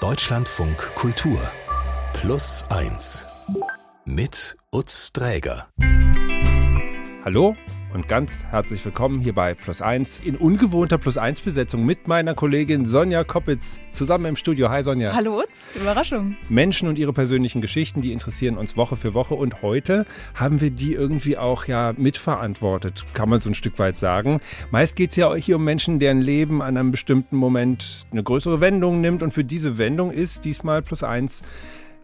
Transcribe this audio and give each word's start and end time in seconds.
Deutschlandfunk 0.00 0.94
Kultur. 0.94 1.40
Plus 2.12 2.64
1 2.68 3.26
mit 4.04 4.56
Utz 4.70 5.12
Dräger. 5.12 5.66
Hallo 7.24 7.56
und 7.94 8.06
ganz 8.06 8.44
herzlich 8.50 8.84
willkommen 8.84 9.20
hier 9.20 9.34
bei 9.34 9.54
Plus 9.54 9.80
1 9.80 10.20
in 10.24 10.36
ungewohnter 10.36 10.98
Plus 10.98 11.16
1 11.16 11.40
Besetzung 11.40 11.86
mit 11.86 12.06
meiner 12.06 12.34
Kollegin 12.34 12.84
Sonja 12.84 13.24
Koppitz 13.24 13.80
zusammen 13.90 14.26
im 14.26 14.36
Studio. 14.36 14.68
Hi 14.68 14.82
Sonja. 14.82 15.14
Hallo 15.14 15.40
Utz, 15.40 15.72
Überraschung. 15.74 16.36
Menschen 16.48 16.88
und 16.88 16.98
ihre 16.98 17.12
persönlichen 17.12 17.60
Geschichten, 17.60 18.02
die 18.02 18.12
interessieren 18.12 18.58
uns 18.58 18.76
Woche 18.76 18.96
für 18.96 19.14
Woche 19.14 19.34
und 19.34 19.62
heute 19.62 20.06
haben 20.34 20.60
wir 20.60 20.70
die 20.70 20.92
irgendwie 20.92 21.38
auch 21.38 21.64
ja 21.66 21.94
mitverantwortet, 21.96 23.04
kann 23.14 23.28
man 23.28 23.40
so 23.40 23.48
ein 23.48 23.54
Stück 23.54 23.78
weit 23.78 23.98
sagen. 23.98 24.40
Meist 24.70 24.96
geht 24.96 25.10
es 25.10 25.16
ja 25.16 25.34
hier 25.34 25.56
um 25.56 25.64
Menschen, 25.64 25.98
deren 25.98 26.20
Leben 26.20 26.60
an 26.60 26.76
einem 26.76 26.90
bestimmten 26.90 27.36
Moment 27.36 28.06
eine 28.12 28.22
größere 28.22 28.60
Wendung 28.60 29.00
nimmt 29.00 29.22
und 29.22 29.32
für 29.32 29.44
diese 29.44 29.78
Wendung 29.78 30.10
ist 30.10 30.44
diesmal 30.44 30.82
Plus 30.82 31.02
1 31.02 31.42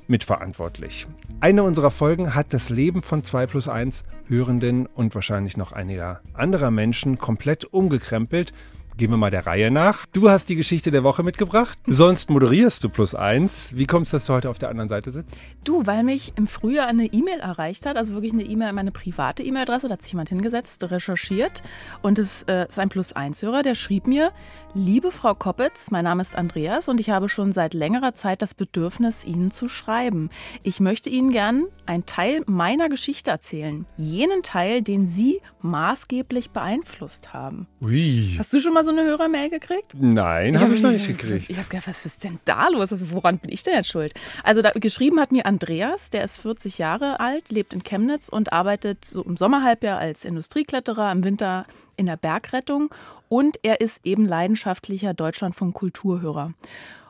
mitverantwortlich. 0.08 1.06
Eine 1.40 1.62
unserer 1.62 1.90
Folgen 1.90 2.34
hat 2.34 2.52
das 2.52 2.70
Leben 2.70 3.02
von 3.02 3.22
2 3.22 3.46
plus 3.46 3.68
1 3.68 4.04
Hörenden 4.27 4.86
und 4.86 5.14
wahrscheinlich 5.14 5.56
noch 5.56 5.72
einiger 5.72 6.20
anderer 6.32 6.70
Menschen 6.70 7.18
komplett 7.18 7.64
umgekrempelt 7.64 8.52
Gehen 8.96 9.10
wir 9.10 9.16
mal 9.16 9.30
der 9.30 9.44
Reihe 9.44 9.72
nach. 9.72 10.06
Du 10.12 10.30
hast 10.30 10.48
die 10.48 10.54
Geschichte 10.54 10.92
der 10.92 11.02
Woche 11.02 11.24
mitgebracht. 11.24 11.77
Sonst 11.84 12.30
moderierst 12.30 12.84
du 12.84 12.88
plus 12.88 13.16
eins. 13.16 13.70
Wie 13.74 13.86
kommst 13.86 14.12
du, 14.12 14.16
dass 14.16 14.27
du 14.27 14.34
heute 14.34 14.48
auf 14.48 14.60
der 14.60 14.68
anderen 14.68 14.88
Seite 14.88 15.10
sitzt? 15.10 15.36
Du, 15.64 15.84
weil 15.84 16.05
mich 16.05 16.32
im 16.36 16.46
Frühjahr 16.46 16.86
eine 16.86 17.06
E-Mail 17.06 17.41
erreicht 17.41 17.86
hat, 17.86 17.96
also 17.96 18.12
wirklich 18.12 18.32
eine 18.32 18.44
E-Mail, 18.44 18.72
meine 18.72 18.92
private 18.92 19.42
E-Mail-Adresse, 19.42 19.88
da 19.88 19.94
hat 19.94 20.02
sich 20.02 20.12
jemand 20.12 20.28
hingesetzt, 20.28 20.88
recherchiert 20.88 21.64
und 22.02 22.20
es 22.20 22.44
äh, 22.44 22.68
ist 22.68 22.78
ein 22.78 22.88
plus 22.88 23.12
eins 23.12 23.42
Hörer, 23.42 23.64
der 23.64 23.74
schrieb 23.74 24.06
mir, 24.06 24.30
liebe 24.74 25.12
Frau 25.12 25.34
Koppitz, 25.34 25.91
mein 25.91 26.05
Name 26.05 26.20
ist 26.20 26.37
Andreas 26.37 26.88
und 26.88 26.98
ich 26.98 27.10
habe 27.10 27.28
schon 27.28 27.52
seit 27.52 27.74
längerer 27.74 28.14
Zeit 28.14 28.42
das 28.42 28.55
Bedürfnis, 28.55 29.24
Ihnen 29.24 29.50
zu 29.50 29.69
schreiben. 29.69 30.30
Ich 30.64 30.80
möchte 30.80 31.08
Ihnen 31.08 31.30
gern 31.30 31.67
einen 31.86 32.06
Teil 32.06 32.42
meiner 32.47 32.89
Geschichte 32.89 33.30
erzählen. 33.30 33.86
Jenen 33.97 34.42
Teil, 34.42 34.83
den 34.83 35.06
Sie 35.06 35.41
maßgeblich 35.61 36.50
beeinflusst 36.50 37.33
haben. 37.33 37.69
Ui. 37.80 38.34
Hast 38.36 38.52
du 38.52 38.61
schon 38.61 38.75
mal 38.75 38.84
so 38.84 38.91
eine 38.91 39.05
Hörermail 39.05 39.48
gekriegt? 39.48 39.95
Nein, 39.95 40.61
habe 40.61 40.75
ich 40.75 40.83
noch 40.83 40.91
nicht 40.91 41.06
gekriegt. 41.19 41.48
Ich 41.48 41.56
habe 41.56 41.69
gedacht, 41.69 41.89
was 41.89 42.05
ist 42.05 42.25
denn 42.25 42.41
da 42.45 42.69
los? 42.69 42.91
Also 42.92 43.11
woran 43.12 43.39
bin 43.39 43.52
ich 43.52 43.62
denn 43.62 43.75
jetzt 43.75 43.91
schuld? 43.91 44.12
Also 44.42 44.61
da, 44.61 44.70
geschrieben 44.72 45.20
hat 45.20 45.30
mir 45.30 45.47
Andreas, 45.47 46.11
der 46.11 46.25
ist 46.25 46.39
40 46.39 46.78
Jahre 46.78 47.20
alt, 47.20 47.50
lebt 47.50 47.75
in 47.75 47.84
Chemnitz 47.84 48.28
und 48.28 48.52
arbeitet 48.52 49.05
so 49.05 49.22
im 49.22 49.36
Sommerhalbjahr 49.36 49.98
als 49.98 50.25
Industriekletterer, 50.25 51.12
im 51.12 51.22
Winter 51.22 51.67
in 51.97 52.06
der 52.06 52.17
Bergrettung 52.17 52.92
und 53.34 53.58
er 53.64 53.80
ist 53.80 54.06
eben 54.06 54.28
leidenschaftlicher 54.28 55.12
Deutschlandfunk 55.12 55.74
Kulturhörer. 55.74 56.52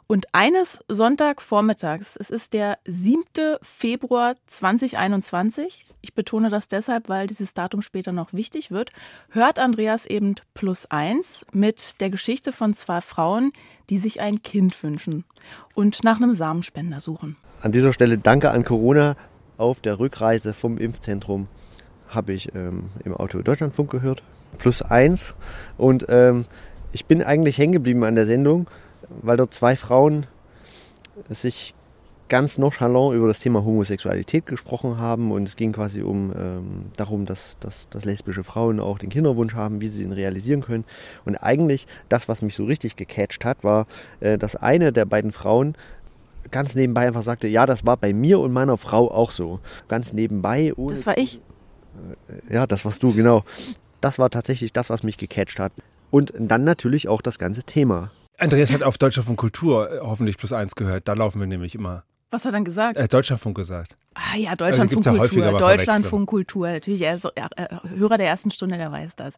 Und 0.07 0.25
eines 0.33 0.83
Sonntagvormittags, 0.89 2.17
es 2.17 2.31
ist 2.31 2.55
der 2.55 2.79
7. 2.87 3.25
Februar 3.61 4.35
2021, 4.47 5.85
ich 6.01 6.15
betone 6.15 6.49
das 6.49 6.67
deshalb, 6.67 7.11
weil 7.11 7.27
dieses 7.27 7.53
Datum 7.53 7.83
später 7.83 8.13
noch 8.13 8.33
wichtig 8.33 8.71
wird, 8.71 8.91
hört 9.29 9.59
Andreas 9.59 10.07
eben 10.07 10.37
plus 10.55 10.87
eins 10.87 11.45
mit 11.53 12.01
der 12.01 12.09
Geschichte 12.09 12.53
von 12.53 12.73
zwei 12.73 13.03
Frauen, 13.03 13.53
die 13.91 13.99
sich 13.99 14.23
ein 14.23 14.43
Kind 14.43 14.83
wünschen 14.83 15.25
und 15.75 16.05
nach 16.05 16.17
einem 16.17 16.33
Samenspender 16.33 17.03
suchen. 17.03 17.37
An 17.61 17.73
dieser 17.73 17.93
Stelle 17.93 18.17
danke 18.17 18.51
an 18.51 18.65
Corona. 18.65 19.17
Auf 19.59 19.81
der 19.81 19.99
Rückreise 19.99 20.55
vom 20.55 20.79
Impfzentrum 20.79 21.49
habe 22.09 22.33
ich 22.33 22.55
ähm, 22.55 22.89
im 23.05 23.13
Auto 23.13 23.43
Deutschlandfunk 23.43 23.91
gehört, 23.91 24.23
plus 24.59 24.83
eins. 24.83 25.35
Und 25.77 26.07
ähm, 26.09 26.47
ich 26.93 27.07
bin 27.07 27.23
eigentlich 27.23 27.59
hängen 27.59 27.73
geblieben 27.73 28.05
an 28.05 28.15
der 28.15 28.27
Sendung, 28.27 28.67
weil 29.23 29.37
dort 29.37 29.53
zwei 29.53 29.77
Frauen 29.77 30.27
sich 31.29 31.75
ganz 32.29 32.59
nonchalant 32.59 33.15
über 33.15 33.29
das 33.29 33.39
Thema 33.39 33.65
Homosexualität 33.65 34.47
gesprochen 34.47 34.99
haben 34.99 35.31
und 35.31 35.47
es 35.47 35.57
ging 35.57 35.73
quasi 35.73 36.03
um 36.03 36.33
ähm, 36.37 36.87
darum, 36.97 37.27
dass, 37.27 37.59
dass, 37.61 37.89
dass 37.91 38.05
lesbische 38.05 38.45
Frauen 38.45 38.81
auch 38.81 38.99
den 38.99 39.11
Kinderwunsch 39.11 39.55
haben, 39.55 39.81
wie 39.81 39.89
sie 39.89 40.03
ihn 40.03 40.13
realisieren 40.13 40.63
können. 40.63 40.85
Und 41.25 41.37
eigentlich 41.37 41.87
das, 42.09 42.29
was 42.29 42.41
mich 42.43 42.55
so 42.55 42.65
richtig 42.65 42.97
gecatcht 42.97 43.45
hat, 43.45 43.63
war, 43.63 43.87
äh, 44.21 44.39
dass 44.39 44.57
eine 44.57 44.93
der 44.93 45.05
beiden 45.05 45.33
Frauen 45.33 45.77
ganz 46.51 46.75
nebenbei 46.75 47.07
einfach 47.07 47.23
sagte, 47.23 47.47
ja, 47.49 47.67
das 47.67 47.85
war 47.87 47.97
bei 47.97 48.13
mir 48.13 48.41
und 48.41 48.53
meiner 48.53 48.79
Frau 48.79 49.11
auch 49.11 49.31
so. 49.31 49.61
Ganz 49.89 50.13
nebenbei. 50.13 50.73
das 50.89 51.07
war 51.07 51.19
ich. 51.19 51.41
Äh, 52.51 52.55
ja, 52.55 52.67
das 52.67 52.85
warst 52.85 53.03
du, 53.03 53.15
genau. 53.15 53.45
Das 54.05 54.19
war 54.19 54.29
tatsächlich 54.29 54.75
das, 54.75 54.91
was 54.91 55.03
mich 55.03 55.17
gecatcht 55.17 55.59
hat. 55.59 55.73
Und 56.11 56.35
dann 56.39 56.63
natürlich 56.63 57.09
auch 57.09 57.23
das 57.23 57.39
ganze 57.39 57.65
Thema. 57.65 58.11
Andreas 58.37 58.71
hat 58.71 58.83
auf 58.83 58.99
Deutscher 58.99 59.23
von 59.23 59.37
Kultur 59.37 59.91
äh, 59.91 60.01
hoffentlich 60.01 60.37
plus 60.37 60.53
eins 60.53 60.75
gehört. 60.75 61.09
Da 61.09 61.15
laufen 61.15 61.41
wir 61.41 61.47
nämlich 61.47 61.75
immer. 61.75 62.05
Was 62.31 62.45
hat 62.45 62.51
er 62.51 62.53
dann 62.53 62.67
gesagt? 62.67 62.99
Äh, 62.99 63.09
Deutschlandfunk 63.09 63.57
gesagt. 63.57 63.97
Ah 64.15 64.37
ja, 64.37 64.55
Deutschlandfunkkultur, 64.55 65.45
also 65.45 65.59
Deutschlandfunkkultur, 65.59 66.71
natürlich, 66.71 67.03
er 67.03 67.17
ist 67.17 67.25
äh, 67.25 67.49
Hörer 67.97 68.17
der 68.17 68.29
ersten 68.29 68.53
Stunde, 68.53 68.77
der 68.77 68.93
weiß 68.93 69.17
das. 69.17 69.35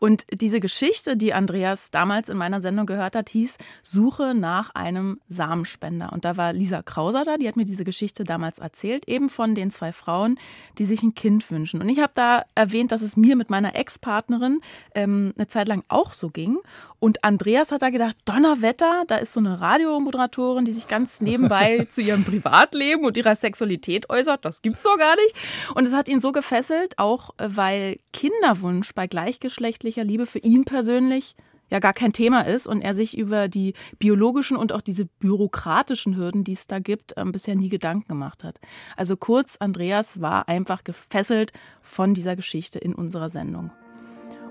Und 0.00 0.26
diese 0.32 0.58
Geschichte, 0.58 1.16
die 1.16 1.32
Andreas 1.32 1.92
damals 1.92 2.28
in 2.28 2.36
meiner 2.36 2.60
Sendung 2.60 2.86
gehört 2.86 3.14
hat, 3.14 3.28
hieß 3.28 3.56
Suche 3.82 4.34
nach 4.34 4.70
einem 4.74 5.20
Samenspender. 5.28 6.12
Und 6.12 6.24
da 6.24 6.36
war 6.36 6.52
Lisa 6.52 6.82
Krauser 6.82 7.24
da, 7.24 7.36
die 7.36 7.46
hat 7.46 7.56
mir 7.56 7.64
diese 7.64 7.84
Geschichte 7.84 8.24
damals 8.24 8.58
erzählt, 8.58 9.08
eben 9.08 9.28
von 9.28 9.54
den 9.54 9.70
zwei 9.70 9.92
Frauen, 9.92 10.38
die 10.78 10.86
sich 10.86 11.04
ein 11.04 11.14
Kind 11.14 11.48
wünschen. 11.50 11.80
Und 11.80 11.88
ich 11.88 12.00
habe 12.00 12.12
da 12.14 12.44
erwähnt, 12.56 12.90
dass 12.90 13.02
es 13.02 13.16
mir 13.16 13.36
mit 13.36 13.48
meiner 13.48 13.76
Ex-Partnerin 13.76 14.60
ähm, 14.94 15.34
eine 15.36 15.46
Zeit 15.46 15.68
lang 15.68 15.84
auch 15.88 16.12
so 16.12 16.30
ging. 16.30 16.58
Und 16.98 17.22
Andreas 17.24 17.72
hat 17.72 17.82
da 17.82 17.90
gedacht, 17.90 18.16
Donnerwetter, 18.24 19.04
da 19.06 19.16
ist 19.16 19.34
so 19.34 19.40
eine 19.40 19.60
Radiomoderatorin, 19.60 20.64
die 20.64 20.72
sich 20.72 20.88
ganz 20.88 21.20
nebenbei 21.20 21.86
zu 21.90 22.00
ihrem 22.02 22.24
Privatleben 22.24 23.04
und 23.04 23.16
ihrer 23.16 23.36
Sexualität 23.36 24.08
äußert. 24.16 24.44
Das 24.44 24.62
gibt's 24.62 24.82
doch 24.82 24.98
gar 24.98 25.16
nicht. 25.16 25.34
Und 25.74 25.86
es 25.86 25.94
hat 25.94 26.08
ihn 26.08 26.20
so 26.20 26.32
gefesselt, 26.32 26.98
auch 26.98 27.30
äh, 27.38 27.48
weil 27.48 27.96
Kinderwunsch 28.12 28.94
bei 28.94 29.06
gleichgeschlechtlicher 29.06 30.04
Liebe 30.04 30.26
für 30.26 30.38
ihn 30.38 30.64
persönlich 30.64 31.36
ja 31.68 31.80
gar 31.80 31.92
kein 31.92 32.12
Thema 32.12 32.42
ist 32.42 32.66
und 32.66 32.80
er 32.80 32.94
sich 32.94 33.16
über 33.18 33.48
die 33.48 33.74
biologischen 33.98 34.56
und 34.56 34.72
auch 34.72 34.80
diese 34.80 35.06
bürokratischen 35.06 36.16
Hürden, 36.16 36.44
die 36.44 36.52
es 36.52 36.66
da 36.66 36.78
gibt, 36.78 37.14
ähm, 37.16 37.32
bisher 37.32 37.56
nie 37.56 37.68
Gedanken 37.68 38.08
gemacht 38.08 38.44
hat. 38.44 38.60
Also 38.96 39.16
kurz, 39.16 39.56
Andreas 39.58 40.20
war 40.20 40.48
einfach 40.48 40.84
gefesselt 40.84 41.52
von 41.82 42.14
dieser 42.14 42.36
Geschichte 42.36 42.78
in 42.78 42.94
unserer 42.94 43.30
Sendung. 43.30 43.72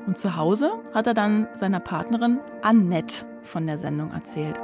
Und 0.06 0.20
zu 0.20 0.36
Hause 0.36 0.72
hat 0.94 1.08
er 1.08 1.14
dann 1.14 1.48
seiner 1.56 1.80
Partnerin 1.80 2.40
Annette 2.62 3.26
von 3.44 3.66
der 3.66 3.78
Sendung 3.78 4.12
erzählt. 4.12 4.60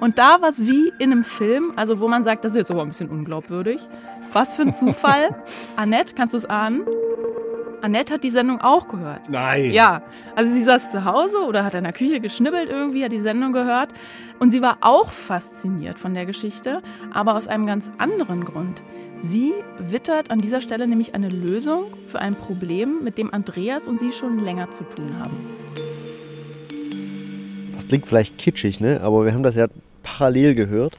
Und 0.00 0.18
da 0.18 0.40
war 0.40 0.48
es 0.48 0.66
wie 0.66 0.92
in 0.98 1.12
einem 1.12 1.24
Film, 1.24 1.72
also 1.76 2.00
wo 2.00 2.08
man 2.08 2.24
sagt, 2.24 2.44
das 2.44 2.52
ist 2.52 2.58
jetzt 2.58 2.70
aber 2.70 2.82
ein 2.82 2.88
bisschen 2.88 3.10
unglaubwürdig. 3.10 3.80
Was 4.32 4.54
für 4.54 4.62
ein 4.62 4.72
Zufall. 4.72 5.34
Annette, 5.76 6.14
kannst 6.14 6.34
du 6.34 6.38
es 6.38 6.44
ahnen? 6.44 6.82
Annette 7.84 8.14
hat 8.14 8.24
die 8.24 8.30
Sendung 8.30 8.62
auch 8.62 8.88
gehört. 8.88 9.28
Nein. 9.28 9.70
Ja, 9.70 10.02
also 10.34 10.54
sie 10.54 10.64
saß 10.64 10.90
zu 10.90 11.04
Hause 11.04 11.44
oder 11.46 11.64
hat 11.64 11.74
in 11.74 11.84
der 11.84 11.92
Küche 11.92 12.18
geschnibbelt 12.18 12.70
irgendwie, 12.70 13.04
hat 13.04 13.12
die 13.12 13.20
Sendung 13.20 13.52
gehört. 13.52 13.92
Und 14.38 14.50
sie 14.50 14.62
war 14.62 14.78
auch 14.80 15.10
fasziniert 15.10 15.98
von 15.98 16.14
der 16.14 16.24
Geschichte, 16.24 16.82
aber 17.12 17.34
aus 17.34 17.46
einem 17.46 17.66
ganz 17.66 17.90
anderen 17.98 18.46
Grund. 18.46 18.82
Sie 19.20 19.52
wittert 19.78 20.30
an 20.30 20.40
dieser 20.40 20.60
Stelle 20.62 20.86
nämlich 20.86 21.14
eine 21.14 21.28
Lösung 21.28 21.84
für 22.08 22.20
ein 22.20 22.34
Problem, 22.34 23.04
mit 23.04 23.18
dem 23.18 23.32
Andreas 23.32 23.86
und 23.86 24.00
sie 24.00 24.12
schon 24.12 24.42
länger 24.42 24.70
zu 24.70 24.84
tun 24.84 25.18
haben. 25.18 25.53
Das 27.74 27.88
klingt 27.88 28.06
vielleicht 28.06 28.38
kitschig, 28.38 28.80
ne? 28.80 29.00
aber 29.00 29.24
wir 29.24 29.32
haben 29.32 29.42
das 29.42 29.56
ja 29.56 29.66
parallel 30.02 30.54
gehört. 30.54 30.96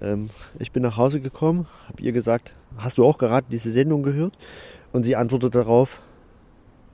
Ähm, 0.00 0.30
ich 0.58 0.72
bin 0.72 0.82
nach 0.82 0.96
Hause 0.96 1.20
gekommen, 1.20 1.66
habe 1.88 2.02
ihr 2.02 2.12
gesagt, 2.12 2.54
hast 2.76 2.98
du 2.98 3.04
auch 3.04 3.18
gerade 3.18 3.46
diese 3.50 3.70
Sendung 3.70 4.02
gehört? 4.02 4.36
Und 4.92 5.02
sie 5.02 5.16
antwortet 5.16 5.54
darauf, 5.54 6.00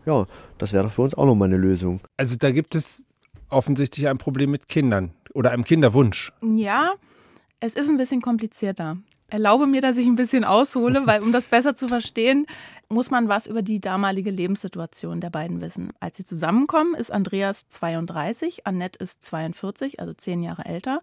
ja, 0.06 0.26
das 0.58 0.72
wäre 0.72 0.84
doch 0.84 0.92
für 0.92 1.02
uns 1.02 1.14
auch 1.14 1.26
nochmal 1.26 1.48
eine 1.48 1.56
Lösung. 1.56 2.00
Also 2.16 2.36
da 2.36 2.50
gibt 2.50 2.74
es 2.74 3.04
offensichtlich 3.48 4.08
ein 4.08 4.18
Problem 4.18 4.50
mit 4.50 4.68
Kindern 4.68 5.12
oder 5.34 5.50
einem 5.50 5.64
Kinderwunsch. 5.64 6.32
Ja, 6.42 6.92
es 7.60 7.74
ist 7.74 7.90
ein 7.90 7.96
bisschen 7.96 8.22
komplizierter. 8.22 8.96
Erlaube 9.30 9.66
mir, 9.66 9.80
dass 9.80 9.96
ich 9.96 10.06
ein 10.06 10.16
bisschen 10.16 10.44
aushole, 10.44 11.06
weil 11.06 11.22
um 11.22 11.32
das 11.32 11.48
besser 11.48 11.76
zu 11.76 11.88
verstehen, 11.88 12.46
muss 12.88 13.10
man 13.10 13.28
was 13.28 13.46
über 13.46 13.62
die 13.62 13.80
damalige 13.80 14.30
Lebenssituation 14.30 15.20
der 15.20 15.30
beiden 15.30 15.60
wissen. 15.60 15.92
Als 16.00 16.16
sie 16.16 16.24
zusammenkommen, 16.24 16.94
ist 16.94 17.12
Andreas 17.12 17.68
32, 17.68 18.66
Annette 18.66 18.98
ist 18.98 19.22
42, 19.22 20.00
also 20.00 20.12
zehn 20.12 20.42
Jahre 20.42 20.64
älter. 20.64 21.00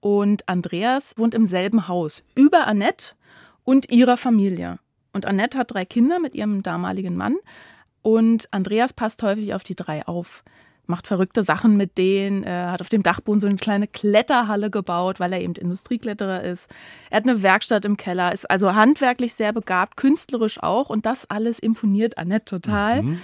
Und 0.00 0.46
Andreas 0.48 1.16
wohnt 1.16 1.34
im 1.34 1.46
selben 1.46 1.88
Haus 1.88 2.22
über 2.34 2.66
Annette 2.66 3.14
und 3.64 3.90
ihrer 3.90 4.18
Familie. 4.18 4.78
Und 5.14 5.24
Annette 5.24 5.56
hat 5.56 5.72
drei 5.72 5.86
Kinder 5.86 6.18
mit 6.18 6.34
ihrem 6.34 6.62
damaligen 6.62 7.16
Mann. 7.16 7.36
Und 8.02 8.48
Andreas 8.50 8.92
passt 8.92 9.22
häufig 9.22 9.54
auf 9.54 9.64
die 9.64 9.76
drei 9.76 10.06
auf 10.06 10.44
macht 10.86 11.06
verrückte 11.06 11.42
Sachen 11.42 11.76
mit 11.76 11.98
denen, 11.98 12.44
er 12.44 12.72
hat 12.72 12.80
auf 12.80 12.88
dem 12.88 13.02
Dachboden 13.02 13.40
so 13.40 13.46
eine 13.46 13.56
kleine 13.56 13.86
Kletterhalle 13.86 14.70
gebaut, 14.70 15.20
weil 15.20 15.32
er 15.32 15.40
eben 15.40 15.54
Industriekletterer 15.54 16.42
ist. 16.42 16.70
Er 17.10 17.18
hat 17.18 17.28
eine 17.28 17.42
Werkstatt 17.42 17.84
im 17.84 17.96
Keller, 17.96 18.32
ist 18.32 18.50
also 18.50 18.74
handwerklich 18.74 19.34
sehr 19.34 19.52
begabt, 19.52 19.96
künstlerisch 19.96 20.62
auch 20.62 20.90
und 20.90 21.06
das 21.06 21.30
alles 21.30 21.58
imponiert 21.58 22.18
Annette 22.18 22.44
total. 22.44 23.02
Mhm. 23.02 23.18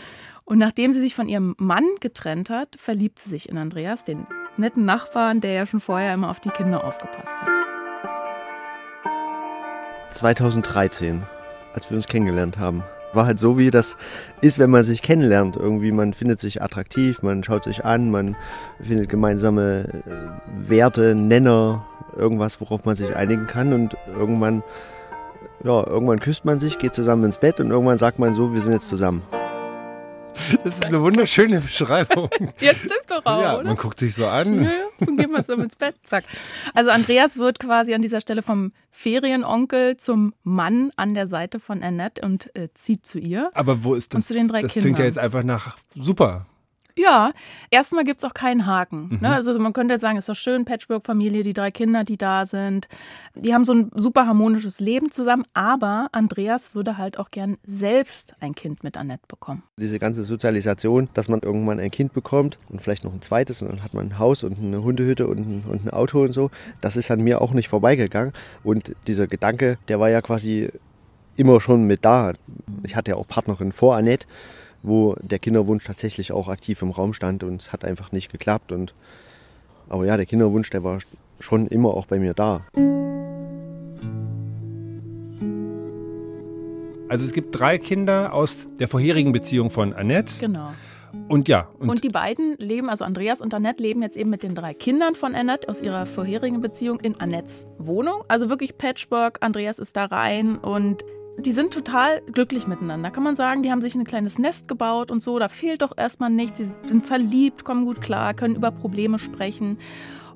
Und 0.45 0.59
nachdem 0.59 0.93
sie 0.93 1.01
sich 1.01 1.15
von 1.15 1.29
ihrem 1.29 1.55
Mann 1.59 1.85
getrennt 2.01 2.51
hat, 2.51 2.77
verliebt 2.77 3.21
sie 3.21 3.31
sich 3.31 3.49
in 3.49 3.57
Andreas, 3.57 4.05
den 4.05 4.27
netten 4.57 4.85
Nachbarn, 4.85 5.41
der 5.41 5.53
ja 5.53 5.67
schon 5.67 5.81
vorher 5.81 6.13
immer 6.13 6.31
auf 6.31 6.41
die 6.41 6.51
Kinder 6.51 6.85
aufgepasst 6.85 7.41
hat. 7.41 7.49
2013, 10.11 11.23
als 11.73 11.89
wir 11.89 11.97
uns 11.97 12.09
kennengelernt 12.09 12.59
haben. 12.59 12.83
War 13.13 13.27
halt 13.27 13.39
so, 13.39 13.59
wie 13.59 13.71
das 13.71 13.97
ist, 14.41 14.59
wenn 14.59 14.71
man 14.71 14.83
sich 14.83 15.03
kennenlernt. 15.03 15.57
Irgendwie, 15.57 15.93
man 15.93 16.13
findet 16.13 16.39
sich 16.39 16.63
attraktiv, 16.63 17.23
man 17.23 17.43
schaut 17.43 17.65
sich 17.65 17.85
an, 17.85 18.11
man 18.11 18.37
findet 18.81 19.09
gemeinsame 19.09 20.03
äh, 20.07 20.69
Werte, 20.69 21.15
Nenner, 21.15 21.85
irgendwas, 22.17 22.61
worauf 22.61 22.85
man 22.85 22.97
sich 22.97 23.15
einigen 23.17 23.47
kann 23.47 23.73
und 23.73 23.97
irgendwann, 24.17 24.63
ja, 25.65 25.87
irgendwann 25.87 26.21
küsst 26.21 26.45
man 26.45 26.61
sich, 26.61 26.79
geht 26.79 26.95
zusammen 26.95 27.25
ins 27.25 27.39
Bett 27.39 27.61
und 27.61 27.71
irgendwann 27.71 27.99
sagt 27.99 28.19
man 28.19 28.35
so, 28.35 28.55
wir 28.55 28.61
sind 28.61 28.73
jetzt 28.73 28.89
zusammen. 28.89 29.23
Das 30.65 30.75
ist 30.75 30.87
eine 30.87 31.01
wunderschöne 31.01 31.61
Beschreibung. 31.61 32.29
ja, 32.61 32.75
stimmt 32.75 33.05
doch 33.09 33.25
auch, 33.25 33.41
ja, 33.41 33.55
oder? 33.57 33.65
Man 33.65 33.77
guckt 33.77 33.99
sich 33.99 34.15
so 34.15 34.27
an. 34.27 34.65
Ja. 34.65 34.71
Und 35.07 35.17
geht 35.17 35.31
mal 35.31 35.45
so 35.45 35.53
ins 35.55 35.77
Bett, 35.77 35.95
zack. 36.03 36.25
Also 36.75 36.91
Andreas 36.91 37.39
wird 37.39 37.59
quasi 37.59 37.95
an 37.95 38.03
dieser 38.03 38.21
Stelle 38.21 38.43
vom 38.43 38.73
Ferienonkel 38.91 39.97
zum 39.97 40.35
Mann 40.43 40.91
an 40.97 41.15
der 41.15 41.27
Seite 41.29 41.61
von 41.61 41.83
Annette 41.83 42.23
und 42.23 42.55
äh, 42.57 42.69
zieht 42.75 43.07
zu 43.07 43.19
ihr. 43.19 43.51
Aber 43.55 43.85
wo 43.85 43.95
ist 43.95 44.13
das? 44.13 44.19
Und 44.19 44.27
zu 44.27 44.35
den 44.35 44.49
drei 44.49 44.63
das 44.63 44.73
Kindern. 44.73 44.95
klingt 44.95 44.99
ja 44.99 45.05
jetzt 45.05 45.19
einfach 45.19 45.43
nach 45.43 45.77
super. 45.95 46.47
Ja, 46.97 47.33
erstmal 47.71 48.05
gibt 48.05 48.23
es 48.23 48.29
auch 48.29 48.35
keinen 48.35 48.67
Haken. 48.67 49.09
Ne? 49.09 49.17
Mhm. 49.17 49.21
Ne? 49.21 49.35
Also 49.35 49.59
man 49.59 49.73
könnte 49.73 49.95
jetzt 49.95 50.01
sagen, 50.01 50.17
es 50.17 50.25
ist 50.25 50.29
doch 50.29 50.41
schön, 50.41 50.65
Patchwork-Familie, 50.65 51.43
die 51.43 51.53
drei 51.53 51.71
Kinder, 51.71 52.05
die 52.05 52.17
da 52.17 52.47
sind. 52.47 52.89
Die 53.35 53.55
haben 53.55 53.65
so 53.65 53.73
ein 53.73 53.91
super 53.95 54.27
harmonisches 54.27 54.81
Leben 54.81 55.11
zusammen, 55.11 55.45
aber 55.55 56.09
Andreas 56.13 56.75
würde 56.75 56.99
halt 56.99 57.19
auch 57.19 57.31
gern 57.31 57.57
selbst 57.65 58.35
ein 58.41 58.55
Kind 58.55 58.83
mit 58.85 58.97
Annette 58.97 59.25
bekommen. 59.29 59.63
Diese 59.77 59.99
ganze 59.99 60.25
Sozialisation, 60.25 61.09
dass 61.15 61.29
man 61.29 61.41
irgendwann 61.41 61.81
ein 61.81 61.91
Kind 61.91 62.13
bekommt 62.13 62.59
und 62.69 62.83
vielleicht 62.83 63.05
noch 63.05 63.13
ein 63.13 63.23
zweites 63.23 63.63
und 63.63 63.69
dann 63.69 63.83
hat 63.83 63.95
man 63.95 64.09
ein 64.09 64.19
Haus 64.19 64.45
und 64.45 64.59
eine 64.59 64.83
Hundehütte 64.83 65.27
und 65.27 65.39
ein, 65.39 65.65
und 65.69 65.87
ein 65.87 65.91
Auto 65.91 66.23
und 66.23 66.33
so, 66.33 66.51
das 66.81 66.97
ist 66.97 67.11
an 67.11 67.21
mir 67.21 67.41
auch 67.41 67.53
nicht 67.53 67.69
vorbeigegangen. 67.69 68.33
Und 68.65 68.95
dieser 69.07 69.27
Gedanke, 69.27 69.79
der 69.89 70.01
war 70.01 70.11
ja 70.11 70.21
quasi 70.21 70.71
immer 71.37 71.61
schon 71.61 71.85
mit 71.85 72.05
da. 72.05 72.33
Ich 72.83 72.97
hatte 72.97 73.13
ja 73.13 73.17
auch 73.17 73.27
Partnerin 73.27 73.73
vor 73.73 73.97
Annette 73.97 74.27
wo 74.83 75.15
der 75.21 75.39
Kinderwunsch 75.39 75.85
tatsächlich 75.85 76.33
auch 76.33 76.49
aktiv 76.49 76.81
im 76.83 76.91
Raum 76.91 77.13
stand 77.13 77.45
und 77.45 77.63
es 77.63 77.73
hat 77.73 77.85
einfach 77.85 78.13
nicht 78.13 78.31
geklappt. 78.31 78.73
Und, 78.73 78.95
aber 79.89 80.07
ja, 80.07 80.17
der 80.17 80.27
Kinderwunsch, 80.27 80.71
der 80.71 80.85
war 80.85 80.99
schon 81.39 81.67
immer 81.67 81.95
auch 81.95 82.07
bei 82.07 82.19
mir 82.19 82.35
da. 82.35 82.63
Also 87.09 87.25
es 87.25 87.33
gibt 87.33 87.59
drei 87.59 87.77
Kinder 87.79 88.33
aus 88.33 88.69
der 88.79 88.87
vorherigen 88.87 89.33
Beziehung 89.33 89.71
von 89.71 89.93
Annette. 89.93 90.35
Genau. 90.39 90.71
Und 91.29 91.49
ja. 91.49 91.69
Und, 91.81 91.89
und, 91.89 92.05
die 92.05 92.09
beiden 92.09 92.57
leben, 92.59 92.89
also 92.89 93.05
Andreas 93.05 93.41
und 93.41 93.53
Annette, 93.53 93.83
leben 93.83 94.01
jetzt 94.03 94.17
eben 94.17 94.31
mit 94.31 94.45
den 94.45 94.55
drei 94.55 94.75
Kindern 94.75 95.17
von 95.17 95.35
Annette 95.35 95.69
aus 95.69 95.83
ihrer 95.83 96.07
vorherigen 96.07 96.61
Beziehung 96.61 97.01
in 97.01 97.21
Annettes 97.21 97.67
Wohnung. 97.79 98.23
Also 98.29 98.49
wirklich 98.49 98.79
Patchwork. 98.79 99.39
Andreas 99.41 99.81
ist 99.81 99.97
da 99.97 100.05
rein 100.05 100.57
und 100.57 101.05
die 101.39 101.53
sind 101.53 101.73
total 101.73 102.21
glücklich 102.33 102.67
miteinander, 102.67 103.11
kann 103.11 103.23
man 103.23 103.37
sagen. 103.37 103.63
Die 103.63 103.71
haben 103.71 103.83
sich 103.83 103.95
ein 103.95 104.05
kleines 104.05 104.39
Nest 104.39 104.69
gebaut 104.69 105.11
und 105.11 105.23
so. 105.23 105.39
Da 105.39 105.49
fehlt 105.49 105.83
doch 105.83 105.97
erstmal 105.97 106.31
nichts. 106.31 106.59
Sie 106.59 106.71
sind 106.87 107.07
verliebt, 107.07 107.65
kommen 107.65 107.85
gut 107.85 108.01
klar, 108.01 108.35
können 108.35 108.57
über 108.57 108.71
Probleme 108.71 109.19
sprechen. 109.19 109.79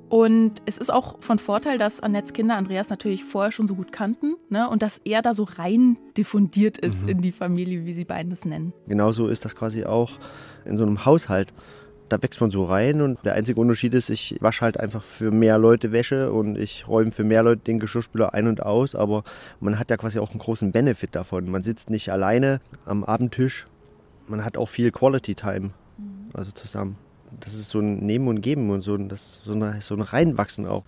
Und 0.08 0.62
es 0.67 0.79
ist 0.79 0.93
auch 0.93 1.17
von 1.20 1.38
Vorteil, 1.38 1.79
dass 1.79 2.00
Annettes 2.00 2.32
Kinder 2.32 2.56
Andreas 2.56 2.88
natürlich 2.88 3.25
vorher 3.25 3.50
schon 3.50 3.67
so 3.67 3.75
gut 3.75 3.91
kannten 3.91 4.37
ne? 4.49 4.69
und 4.69 4.82
dass 4.82 5.00
er 5.05 5.23
da 5.23 5.35
so 5.35 5.44
rein 5.44 5.99
diffundiert 6.17 6.79
ist 6.79 7.02
mhm. 7.02 7.08
in 7.08 7.20
die 7.23 7.32
Familie, 7.32 7.85
wie 7.85 7.94
sie 7.94 8.05
beiden 8.05 8.31
es 8.31 8.44
nennen. 8.44 8.73
Genauso 8.87 9.29
ist 9.29 9.44
das 9.44 9.56
quasi 9.56 9.85
auch 9.85 10.12
in 10.64 10.76
so 10.76 10.85
einem 10.85 11.05
Haushalt 11.05 11.52
da 12.08 12.22
wächst 12.22 12.40
man 12.40 12.50
so 12.50 12.64
rein 12.64 13.00
und 13.00 13.18
der 13.24 13.34
einzige 13.34 13.60
Unterschied 13.60 13.94
ist, 13.94 14.10
ich 14.10 14.36
wasche 14.40 14.62
halt 14.62 14.78
einfach 14.78 15.02
für 15.02 15.30
mehr 15.30 15.58
Leute 15.58 15.92
Wäsche 15.92 16.32
und 16.32 16.56
ich 16.56 16.86
räume 16.86 17.12
für 17.12 17.24
mehr 17.24 17.42
Leute 17.42 17.62
den 17.62 17.80
Geschirrspüler 17.80 18.34
ein 18.34 18.46
und 18.46 18.62
aus, 18.62 18.94
aber 18.94 19.24
man 19.60 19.78
hat 19.78 19.90
ja 19.90 19.96
quasi 19.96 20.18
auch 20.18 20.30
einen 20.30 20.38
großen 20.38 20.72
Benefit 20.72 21.14
davon. 21.14 21.50
Man 21.50 21.62
sitzt 21.62 21.90
nicht 21.90 22.10
alleine 22.10 22.60
am 22.84 23.04
Abendtisch, 23.04 23.66
man 24.28 24.44
hat 24.44 24.56
auch 24.56 24.68
viel 24.68 24.90
Quality 24.90 25.34
Time, 25.34 25.70
also 26.34 26.50
zusammen. 26.50 26.96
Das 27.40 27.54
ist 27.54 27.70
so 27.70 27.80
ein 27.80 27.98
Nehmen 27.98 28.28
und 28.28 28.42
Geben 28.42 28.70
und 28.70 28.82
so, 28.82 28.96
das, 28.96 29.40
so, 29.44 29.52
eine, 29.52 29.80
so 29.80 29.94
ein 29.94 30.02
Reinwachsen 30.02 30.66
auch. 30.66 30.84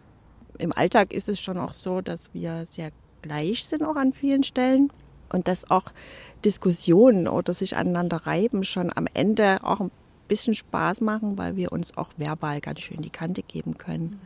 Im 0.58 0.72
Alltag 0.72 1.12
ist 1.12 1.28
es 1.28 1.40
schon 1.40 1.58
auch 1.58 1.72
so, 1.72 2.00
dass 2.00 2.32
wir 2.34 2.66
sehr 2.69 2.90
gleich 3.22 3.64
sind 3.64 3.82
auch 3.82 3.96
an 3.96 4.12
vielen 4.12 4.44
Stellen 4.44 4.92
und 5.30 5.48
dass 5.48 5.70
auch 5.70 5.84
Diskussionen 6.44 7.26
oder 7.26 7.54
sich 7.54 7.76
aneinander 7.76 8.19
reiben 8.26 8.62
schon 8.62 8.92
am 8.94 9.06
Ende 9.12 9.64
auch 9.64 9.80
ein 9.80 9.90
bisschen 10.28 10.55
Spaß 10.55 11.00
machen, 11.00 11.38
weil 11.38 11.56
wir 11.56 11.73
uns 11.73 11.96
auch 11.96 12.08
verbal 12.17 12.61
ganz 12.61 12.81
schön 12.81 13.02
die 13.02 13.11
Kante 13.11 13.43
geben 13.43 13.78
können, 13.78 14.20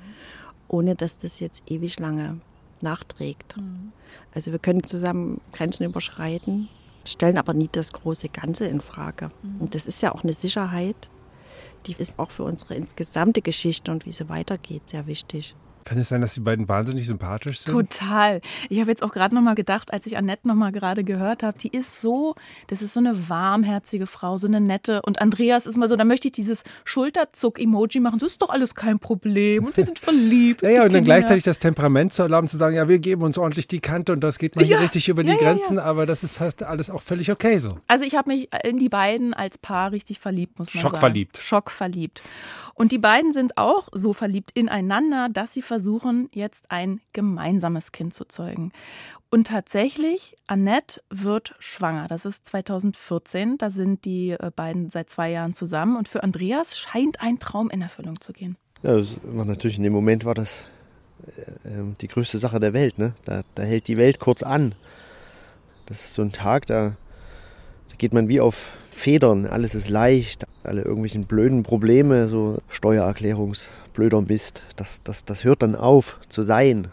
ohne 0.69 0.94
dass 0.94 1.19
das 1.19 1.41
jetzt 1.41 1.62
ewig 1.70 1.99
lange 1.99 2.41
nachträgt. 2.81 3.56
Mhm. 3.56 3.93
Also 4.35 4.52
wir 4.52 4.58
können 4.58 4.85
zusammen 4.85 5.41
Grenzen 5.52 5.85
überschreiten, 5.85 6.69
stellen 7.05 7.38
aber 7.38 7.55
nie 7.55 7.69
das 7.70 7.93
große 7.93 8.29
Ganze 8.29 8.67
in 8.67 8.81
Frage. 8.81 9.31
Mhm. 9.43 9.61
Und 9.61 9.75
das 9.75 9.87
ist 9.87 10.02
ja 10.02 10.12
auch 10.12 10.23
eine 10.23 10.35
Sicherheit, 10.35 11.08
die 11.87 11.94
ist 11.97 12.19
auch 12.19 12.31
für 12.31 12.44
unsere 12.44 12.75
insgesamte 12.75 13.43
Geschichte 13.43 13.91
und 13.91 14.06
wie 14.06 14.12
sie 14.12 14.29
weitergeht 14.29 14.88
sehr 14.88 15.06
wichtig. 15.06 15.55
Kann 15.85 15.99
es 15.99 16.09
sein, 16.09 16.21
dass 16.21 16.35
die 16.35 16.41
beiden 16.41 16.69
wahnsinnig 16.69 17.06
sympathisch 17.06 17.61
sind? 17.61 17.73
Total. 17.73 18.41
Ich 18.69 18.81
habe 18.81 18.91
jetzt 18.91 19.03
auch 19.03 19.12
gerade 19.12 19.35
noch 19.35 19.43
mal 19.43 19.55
gedacht, 19.55 19.93
als 19.93 20.06
ich 20.06 20.17
Annette 20.17 20.47
noch 20.47 20.55
mal 20.55 20.73
gerade 20.73 21.05
gehört 21.05 21.43
habe, 21.43 21.59
die 21.59 21.69
ist 21.69 22.00
so, 22.00 22.35
das 22.69 22.82
ist 22.82 22.94
so 22.94 23.00
eine 23.00 23.29
warmherzige 23.29 24.06
Frau, 24.06 24.38
so 24.38 24.47
eine 24.47 24.61
nette. 24.61 25.03
Und 25.03 25.21
Andreas 25.21 25.67
ist 25.67 25.77
mal 25.77 25.88
so, 25.88 25.97
da 25.97 26.05
möchte 26.05 26.29
ich 26.29 26.32
dieses 26.32 26.62
Schulterzuck-Emoji 26.85 28.00
machen. 28.00 28.19
Das 28.19 28.32
ist 28.32 28.43
doch 28.43 28.50
alles 28.50 28.75
kein 28.75 28.99
Problem 28.99 29.65
und 29.67 29.77
wir 29.77 29.85
sind 29.85 29.99
verliebt. 29.99 30.62
ja, 30.62 30.71
ja, 30.71 30.85
und 30.85 30.93
dann 30.93 31.05
gleichzeitig 31.05 31.44
das 31.44 31.59
Temperament 31.59 32.12
zu 32.12 32.23
erlauben, 32.23 32.49
zu 32.49 32.56
sagen, 32.56 32.77
ja, 32.77 32.88
wir 32.88 32.99
geben 32.99 33.23
uns 33.23 33.38
ordentlich 33.38 33.67
die 33.67 33.81
Kante 33.81 34.12
und 34.12 34.21
das 34.21 34.38
geht 34.38 34.56
mal 34.56 34.65
ja, 34.65 34.79
richtig 34.79 35.09
über 35.09 35.23
die 35.23 35.31
ja, 35.31 35.37
Grenzen, 35.37 35.77
ja, 35.77 35.85
aber 35.85 36.06
das 36.06 36.23
ist 36.23 36.41
halt 36.41 36.62
alles 36.62 36.91
auch 36.91 37.03
völlig 37.03 37.31
okay 37.31 37.59
so. 37.59 37.79
Also 37.87 38.05
ich 38.05 38.15
habe 38.15 38.31
mich 38.31 38.49
in 38.65 38.79
die 38.79 38.88
beiden 38.88 39.35
als 39.35 39.59
Paar 39.59 39.93
richtig 39.93 40.21
verliebt, 40.21 40.59
muss 40.59 40.75
man 40.75 40.82
Schockverliebt. 40.82 41.37
sagen. 41.37 41.44
Schockverliebt. 41.44 41.81
Schockverliebt. 41.81 42.23
Und 42.75 42.93
die 42.93 42.99
beiden 42.99 43.32
sind 43.32 43.59
auch 43.59 43.88
so 43.93 44.12
verliebt 44.12 44.53
ineinander, 44.55 45.29
dass 45.31 45.53
sie 45.53 45.62
versuchen, 45.70 46.28
jetzt 46.34 46.69
ein 46.69 47.00
gemeinsames 47.12 47.93
Kind 47.93 48.12
zu 48.12 48.25
zeugen. 48.25 48.72
Und 49.31 49.46
tatsächlich, 49.46 50.37
Annette 50.49 51.00
wird 51.11 51.55
schwanger. 51.61 52.08
Das 52.08 52.25
ist 52.25 52.44
2014. 52.46 53.56
Da 53.56 53.70
sind 53.70 54.05
die 54.05 54.31
äh, 54.31 54.50
beiden 54.55 54.90
seit 54.90 55.11
zwei 55.11 55.31
Jahren 55.31 55.55
zusammen. 55.55 55.96
Und 55.96 56.08
für 56.08 56.25
Andreas 56.25 56.76
scheint 56.76 57.20
ein 57.20 57.38
Traum 57.38 57.70
in 57.70 57.82
Erfüllung 57.82 58.20
zu 58.20 58.32
gehen. 58.32 58.56
Ja, 58.82 58.96
das 58.96 59.14
war 59.22 59.44
natürlich 59.44 59.77
in 59.77 59.84
dem 59.84 59.93
Moment 59.93 60.24
war 60.24 60.34
das 60.34 60.65
äh, 61.65 61.69
ähm, 61.69 61.94
die 62.00 62.08
größte 62.08 62.39
Sache 62.39 62.58
der 62.58 62.72
Welt. 62.72 62.98
Ne? 62.98 63.15
Da, 63.24 63.43
da 63.55 63.62
hält 63.62 63.86
die 63.86 63.96
Welt 63.96 64.19
kurz 64.19 64.43
an. 64.43 64.74
Das 65.86 66.00
ist 66.00 66.15
so 66.15 66.22
ein 66.22 66.32
Tag, 66.32 66.67
da, 66.67 66.96
da 67.91 67.96
geht 67.96 68.12
man 68.12 68.29
wie 68.29 68.41
auf 68.41 68.72
Federn. 68.91 69.46
Alles 69.46 69.77
ist 69.77 69.89
leicht, 69.89 70.48
alle 70.65 70.82
irgendwelchen 70.82 71.27
blöden 71.27 71.62
Probleme, 71.62 72.27
so 72.27 72.58
Steuererklärungsblöder 73.91 74.23
Mist, 74.23 74.63
das, 74.77 75.03
das, 75.03 75.25
das 75.25 75.44
hört 75.44 75.63
dann 75.63 75.75
auf 75.75 76.19
zu 76.29 76.43
sein. 76.43 76.89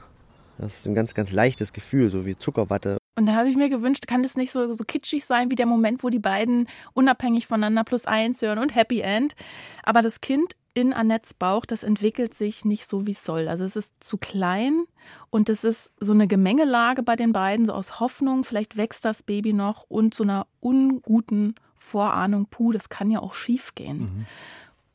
Das 0.57 0.79
ist 0.79 0.87
ein 0.87 0.95
ganz, 0.95 1.13
ganz 1.13 1.31
leichtes 1.31 1.71
Gefühl, 1.71 2.09
so 2.09 2.25
wie 2.25 2.35
Zuckerwatte. 2.35 2.97
Und 3.15 3.27
da 3.27 3.33
habe 3.33 3.49
ich 3.49 3.55
mir 3.55 3.69
gewünscht, 3.69 4.07
kann 4.07 4.23
es 4.23 4.35
nicht 4.35 4.51
so, 4.51 4.73
so 4.73 4.83
kitschig 4.83 5.25
sein 5.25 5.51
wie 5.51 5.55
der 5.55 5.65
Moment, 5.65 6.03
wo 6.03 6.09
die 6.09 6.19
beiden 6.19 6.67
unabhängig 6.93 7.47
voneinander 7.47 7.83
plus 7.83 8.05
eins 8.05 8.41
hören 8.41 8.59
und 8.59 8.75
Happy 8.75 9.01
End. 9.01 9.35
Aber 9.83 10.01
das 10.01 10.21
Kind 10.21 10.55
in 10.73 10.93
Annettes 10.93 11.33
Bauch, 11.33 11.65
das 11.65 11.83
entwickelt 11.83 12.33
sich 12.35 12.65
nicht 12.65 12.87
so, 12.87 13.07
wie 13.07 13.11
es 13.11 13.23
soll. 13.23 13.47
Also 13.47 13.63
es 13.63 13.75
ist 13.75 13.93
zu 13.99 14.17
klein 14.17 14.85
und 15.29 15.49
es 15.49 15.63
ist 15.63 15.93
so 15.99 16.11
eine 16.13 16.27
Gemengelage 16.27 17.01
bei 17.01 17.15
den 17.15 17.33
beiden, 17.33 17.65
so 17.65 17.73
aus 17.73 17.99
Hoffnung, 17.99 18.43
vielleicht 18.43 18.77
wächst 18.77 19.05
das 19.05 19.23
Baby 19.23 19.53
noch 19.53 19.85
und 19.89 20.13
so 20.13 20.23
einer 20.23 20.45
unguten 20.59 21.55
Vorahnung, 21.77 22.47
puh, 22.49 22.71
das 22.71 22.89
kann 22.89 23.09
ja 23.09 23.19
auch 23.19 23.33
schief 23.33 23.73
gehen. 23.73 23.99
Mhm. 23.99 24.25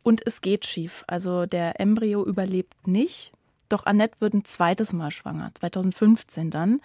Und 0.03 0.27
es 0.27 0.41
geht 0.41 0.67
schief. 0.67 1.05
Also 1.07 1.47
der 1.47 1.81
Embryo 1.81 2.25
überlebt 2.25 2.87
nicht. 2.87 3.33
Doch 3.69 3.87
Annette 3.87 4.21
wird 4.21 4.35
ein 4.35 4.45
zweites 4.45 4.93
Mal 4.93 5.11
schwanger, 5.11 5.51
2015 5.55 6.51
dann. 6.51 6.81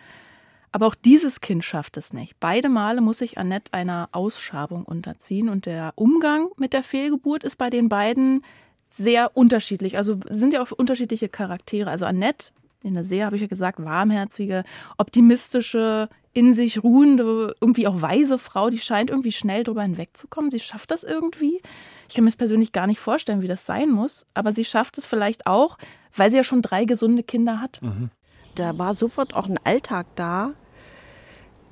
Aber 0.71 0.87
auch 0.87 0.95
dieses 0.95 1.41
Kind 1.41 1.63
schafft 1.63 1.97
es 1.97 2.13
nicht. 2.13 2.39
Beide 2.39 2.69
Male 2.69 3.01
muss 3.01 3.19
sich 3.19 3.37
Annette 3.37 3.73
einer 3.73 4.09
Ausschabung 4.11 4.83
unterziehen 4.83 5.49
und 5.49 5.65
der 5.65 5.93
Umgang 5.95 6.49
mit 6.57 6.73
der 6.73 6.83
Fehlgeburt 6.83 7.43
ist 7.43 7.55
bei 7.55 7.69
den 7.69 7.89
beiden 7.89 8.43
sehr 8.89 9.35
unterschiedlich. 9.35 9.97
Also 9.97 10.19
sind 10.29 10.53
ja 10.53 10.61
auch 10.61 10.71
unterschiedliche 10.71 11.29
Charaktere. 11.29 11.89
Also 11.89 12.05
Annette, 12.05 12.51
eine 12.89 13.03
sehr, 13.03 13.25
habe 13.25 13.35
ich 13.35 13.41
ja 13.41 13.47
gesagt, 13.47 13.83
warmherzige, 13.83 14.63
optimistische, 14.97 16.09
in 16.33 16.53
sich 16.53 16.83
ruhende, 16.83 17.55
irgendwie 17.59 17.87
auch 17.87 18.01
weise 18.01 18.37
Frau, 18.37 18.69
die 18.69 18.77
scheint 18.77 19.09
irgendwie 19.09 19.31
schnell 19.31 19.63
drüber 19.63 19.81
hinwegzukommen. 19.81 20.51
Sie 20.51 20.59
schafft 20.59 20.91
das 20.91 21.03
irgendwie. 21.03 21.61
Ich 22.07 22.13
kann 22.13 22.23
mir 22.23 22.29
das 22.29 22.37
persönlich 22.37 22.71
gar 22.71 22.85
nicht 22.85 22.99
vorstellen, 22.99 23.41
wie 23.41 23.47
das 23.47 23.65
sein 23.65 23.89
muss, 23.89 24.25
aber 24.35 24.51
sie 24.51 24.63
schafft 24.63 24.99
es 24.99 25.07
vielleicht 25.07 25.47
auch, 25.47 25.79
weil 26.15 26.29
sie 26.29 26.37
ja 26.37 26.43
schon 26.43 26.61
drei 26.61 26.85
gesunde 26.85 27.23
Kinder 27.23 27.59
hat. 27.59 27.81
Mhm. 27.81 28.11
Da 28.53 28.77
war 28.77 28.93
sofort 28.93 29.35
auch 29.35 29.47
ein 29.47 29.59
Alltag 29.63 30.05
da, 30.15 30.53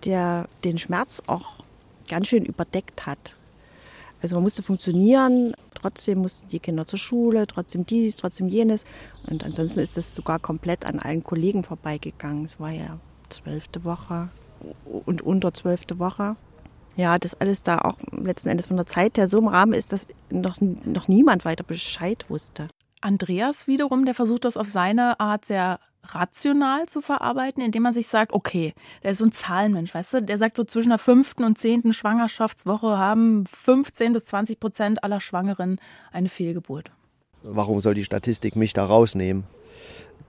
der 0.03 0.49
den 0.63 0.79
Schmerz 0.79 1.21
auch 1.27 1.63
ganz 2.07 2.27
schön 2.27 2.43
überdeckt 2.43 3.05
hat. 3.05 3.35
Also 4.21 4.35
man 4.35 4.43
musste 4.43 4.63
funktionieren, 4.63 5.53
trotzdem 5.85 6.19
mussten 6.19 6.47
die 6.47 6.59
Kinder 6.59 6.87
zur 6.87 6.97
Schule, 6.97 7.45
trotzdem 7.45 7.85
dies, 7.85 8.17
trotzdem 8.17 8.47
jenes. 8.47 8.85
Und 9.29 9.43
ansonsten 9.43 9.81
ist 9.81 9.97
es 9.97 10.15
sogar 10.15 10.39
komplett 10.39 10.83
an 10.85 10.99
allen 10.99 11.23
Kollegen 11.23 11.63
vorbeigegangen. 11.63 12.45
Es 12.45 12.59
war 12.59 12.71
ja 12.71 12.99
zwölfte 13.29 13.83
Woche 13.83 14.29
und 15.05 15.21
unter 15.21 15.53
zwölfte 15.53 15.99
Woche. 15.99 16.37
Ja, 16.95 17.19
das 17.19 17.39
alles 17.39 17.61
da 17.61 17.79
auch 17.79 17.97
letzten 18.11 18.49
Endes 18.49 18.65
von 18.65 18.77
der 18.77 18.87
Zeit 18.87 19.17
her 19.17 19.27
so 19.27 19.37
im 19.37 19.47
Rahmen 19.47 19.73
ist, 19.73 19.91
dass 19.91 20.07
noch, 20.31 20.59
noch 20.59 21.07
niemand 21.07 21.45
weiter 21.45 21.63
Bescheid 21.63 22.29
wusste. 22.29 22.67
Andreas 23.01 23.67
wiederum, 23.67 24.05
der 24.05 24.15
versucht 24.15 24.45
das 24.45 24.57
auf 24.57 24.69
seine 24.69 25.19
Art 25.19 25.45
sehr 25.45 25.79
rational 26.13 26.85
zu 26.87 27.01
verarbeiten, 27.01 27.63
indem 27.63 27.83
man 27.83 27.93
sich 27.93 28.07
sagt, 28.07 28.33
okay, 28.33 28.73
der 29.03 29.11
ist 29.11 29.19
so 29.19 29.25
ein 29.25 29.31
Zahlenmensch, 29.31 29.93
weißt 29.93 30.13
du, 30.15 30.21
der 30.21 30.37
sagt 30.37 30.57
so 30.57 30.63
zwischen 30.63 30.89
der 30.89 30.97
fünften 30.97 31.43
und 31.43 31.57
zehnten 31.57 31.93
Schwangerschaftswoche 31.93 32.97
haben 32.97 33.45
15 33.45 34.13
bis 34.13 34.25
20 34.25 34.59
Prozent 34.59 35.03
aller 35.03 35.21
Schwangeren 35.21 35.79
eine 36.11 36.29
Fehlgeburt. 36.29 36.91
Warum 37.43 37.81
soll 37.81 37.93
die 37.93 38.05
Statistik 38.05 38.55
mich 38.55 38.73
da 38.73 38.85
rausnehmen? 38.85 39.43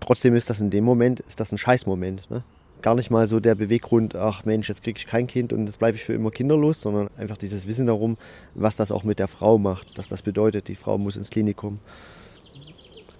Trotzdem 0.01 0.35
ist 0.35 0.51
das 0.51 0.61
in 0.61 0.71
dem 0.71 0.85
Moment, 0.85 1.21
ist 1.21 1.41
das 1.41 1.53
ein 1.53 1.59
Scheißmoment. 1.59 2.31
Ne? 2.31 2.43
Gar 2.83 2.95
nicht 2.95 3.11
mal 3.11 3.27
so 3.27 3.41
der 3.41 3.55
Beweggrund, 3.55 4.15
ach 4.15 4.45
Mensch, 4.45 4.69
jetzt 4.69 4.83
kriege 4.83 4.99
ich 4.99 5.07
kein 5.07 5.27
Kind 5.27 5.53
und 5.53 5.67
jetzt 5.67 5.79
bleibe 5.79 5.97
ich 5.97 6.05
für 6.05 6.13
immer 6.13 6.31
kinderlos, 6.31 6.81
sondern 6.81 7.09
einfach 7.17 7.39
dieses 7.39 7.67
Wissen 7.67 7.87
darum, 7.87 8.17
was 8.55 8.77
das 8.77 8.93
auch 8.93 9.05
mit 9.05 9.19
der 9.19 9.29
Frau 9.29 9.57
macht, 9.57 9.99
dass 9.99 10.09
das 10.09 10.23
bedeutet, 10.23 10.69
die 10.69 10.77
Frau 10.77 10.99
muss 10.99 11.17
ins 11.17 11.31
Klinikum 11.31 11.81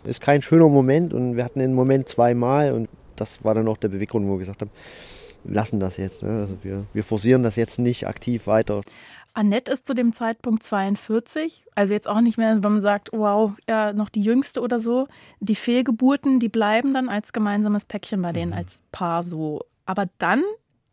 ist 0.07 0.21
kein 0.21 0.43
schöner 0.43 0.69
Moment 0.69 1.13
und 1.13 1.37
wir 1.37 1.45
hatten 1.45 1.59
den 1.59 1.75
Moment 1.75 2.09
zweimal 2.09 2.73
und 2.73 2.89
das 3.17 3.45
war 3.45 3.55
dann 3.55 3.69
auch 3.69 3.77
der 3.77 3.89
Beweggrund, 3.89 4.27
wo 4.27 4.33
wir 4.33 4.39
gesagt 4.39 4.61
haben, 4.61 4.71
lassen 5.45 5.81
das 5.81 5.97
jetzt. 5.97 6.23
Ne? 6.23 6.41
Also 6.41 6.59
wir, 6.63 6.85
wir 6.93 7.05
forcieren 7.05 7.43
das 7.43 7.57
jetzt 7.57 7.79
nicht 7.79 8.07
aktiv 8.07 8.47
weiter. 8.47 8.83
Annette 9.35 9.71
ist 9.71 9.87
zu 9.87 9.95
dem 9.95 10.15
Zeitpunkt 10.15 10.63
42, 10.63 11.67
also 11.75 11.93
jetzt 11.93 12.09
auch 12.09 12.23
nicht 12.23 12.39
mehr, 12.39 12.55
wenn 12.55 12.73
man 12.73 12.81
sagt, 12.81 13.11
wow, 13.13 13.53
ja, 13.69 13.93
noch 13.93 14.09
die 14.09 14.23
jüngste 14.23 14.63
oder 14.63 14.81
so. 14.81 15.09
Die 15.41 15.55
Fehlgeburten, 15.55 16.41
die 16.41 16.49
bleiben 16.49 16.95
dann 16.95 17.11
als 17.11 17.35
gemeinsames 17.35 17.85
Päckchen 17.85 18.23
bei 18.23 18.33
denen, 18.33 18.53
mhm. 18.53 18.59
als 18.59 18.81
Paar 18.93 19.23
so. 19.23 19.61
Aber 19.85 20.07
dann 20.19 20.43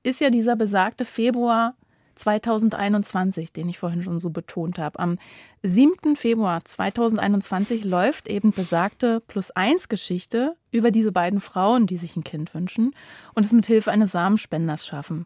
ist 0.04 0.20
ja 0.20 0.30
dieser 0.30 0.58
besagte 0.58 1.06
Februar 1.06 1.76
2021, 2.16 3.54
den 3.54 3.70
ich 3.70 3.80
vorhin 3.80 4.04
schon 4.04 4.20
so 4.20 4.30
betont 4.30 4.78
habe. 4.78 5.00
Am 5.00 5.18
7. 5.62 6.16
Februar 6.16 6.64
2021 6.64 7.84
läuft 7.84 8.28
eben 8.28 8.52
besagte 8.52 9.22
Plus-1-Geschichte 9.28 10.56
über 10.72 10.92
diese 10.92 11.12
beiden 11.12 11.40
Frauen, 11.40 11.88
die 11.88 11.98
sich 11.98 12.16
ein 12.16 12.24
Kind 12.24 12.54
wünschen 12.54 12.96
und 13.34 13.46
es 13.46 13.54
mit 13.54 13.66
Hilfe 13.66 13.92
eines 13.92 14.12
Samenspenders 14.12 14.86
schaffen. 14.86 15.26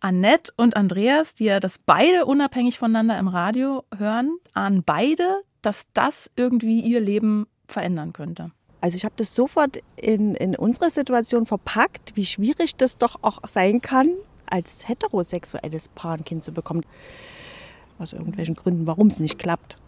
Annette 0.00 0.52
und 0.56 0.76
Andreas, 0.76 1.34
die 1.34 1.44
ja 1.44 1.60
das 1.60 1.78
beide 1.78 2.26
unabhängig 2.26 2.78
voneinander 2.78 3.18
im 3.18 3.28
Radio 3.28 3.84
hören, 3.96 4.36
ahnen 4.52 4.82
beide, 4.84 5.42
dass 5.62 5.86
das 5.94 6.30
irgendwie 6.36 6.80
ihr 6.80 7.00
Leben 7.00 7.46
verändern 7.66 8.12
könnte. 8.12 8.50
Also 8.80 8.98
ich 8.98 9.06
habe 9.06 9.14
das 9.16 9.34
sofort 9.34 9.78
in, 9.96 10.34
in 10.34 10.56
unsere 10.56 10.90
Situation 10.90 11.46
verpackt, 11.46 12.16
wie 12.16 12.26
schwierig 12.26 12.76
das 12.76 12.98
doch 12.98 13.16
auch 13.22 13.38
sein 13.48 13.80
kann, 13.80 14.10
als 14.46 14.88
heterosexuelles 14.88 15.88
Paar 15.88 16.16
ein 16.16 16.24
Kind 16.24 16.44
zu 16.44 16.52
bekommen. 16.52 16.82
Aus 17.98 18.12
irgendwelchen 18.12 18.54
Gründen, 18.54 18.86
warum 18.86 19.08
es 19.08 19.20
nicht 19.20 19.38
klappt. 19.38 19.78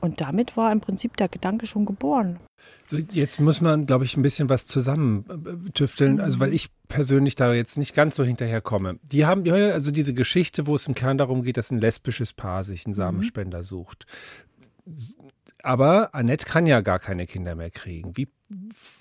Und 0.00 0.20
damit 0.20 0.56
war 0.56 0.72
im 0.72 0.80
Prinzip 0.80 1.16
der 1.16 1.28
Gedanke 1.28 1.66
schon 1.66 1.86
geboren. 1.86 2.40
So, 2.86 2.96
jetzt 2.96 3.40
muss 3.40 3.60
man, 3.60 3.86
glaube 3.86 4.04
ich, 4.04 4.16
ein 4.16 4.22
bisschen 4.22 4.48
was 4.48 4.66
zusammentüfteln, 4.66 6.20
also 6.20 6.40
weil 6.40 6.52
ich 6.52 6.70
persönlich 6.88 7.36
da 7.36 7.54
jetzt 7.54 7.78
nicht 7.78 7.94
ganz 7.94 8.16
so 8.16 8.24
hinterherkomme. 8.24 8.98
Die 9.02 9.26
haben 9.26 9.48
also 9.48 9.92
diese 9.92 10.12
Geschichte, 10.12 10.66
wo 10.66 10.74
es 10.74 10.88
im 10.88 10.94
Kern 10.94 11.18
darum 11.18 11.42
geht, 11.42 11.56
dass 11.56 11.70
ein 11.70 11.78
lesbisches 11.78 12.32
Paar 12.32 12.64
sich 12.64 12.84
einen 12.84 12.94
mhm. 12.94 12.96
Samenspender 12.96 13.62
sucht. 13.62 14.06
Aber 15.62 16.14
Annette 16.14 16.46
kann 16.46 16.66
ja 16.66 16.80
gar 16.80 16.98
keine 16.98 17.26
Kinder 17.26 17.54
mehr 17.54 17.70
kriegen. 17.70 18.16
Wie, 18.16 18.28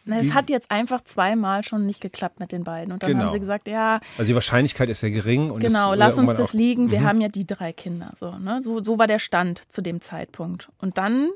Na, 0.06 0.20
es 0.20 0.34
hat 0.34 0.50
jetzt 0.50 0.72
einfach 0.72 1.02
zweimal 1.02 1.64
schon 1.64 1.86
nicht 1.86 2.02
geklappt 2.02 2.40
mit 2.40 2.52
den 2.52 2.64
beiden. 2.64 2.92
Und 2.94 3.04
dann 3.04 3.12
genau. 3.12 3.26
haben 3.26 3.32
sie 3.32 3.40
gesagt, 3.40 3.68
ja. 3.68 4.00
Also 4.18 4.28
die 4.28 4.36
Wahrscheinlichkeit 4.36 4.90
ist 4.90 5.02
ja 5.02 5.10
gering. 5.10 5.58
genau, 5.60 5.94
lass 5.94 6.18
uns 6.18 6.38
das 6.38 6.54
liegen. 6.54 6.92
Wir 6.92 7.02
mhm. 7.02 7.06
haben 7.06 7.22
ja 7.22 7.28
die 7.28 7.46
drei 7.46 7.74
Kinder. 7.74 8.14
So, 8.20 8.38
ne? 8.38 8.62
so, 8.62 8.84
so 8.84 8.98
war 9.00 9.08
der 9.08 9.20
Stand 9.20 9.72
zu 9.72 9.82
dem 9.82 10.02
Zeitpunkt. 10.02 10.70
Und 10.80 10.98
dann 10.98 11.30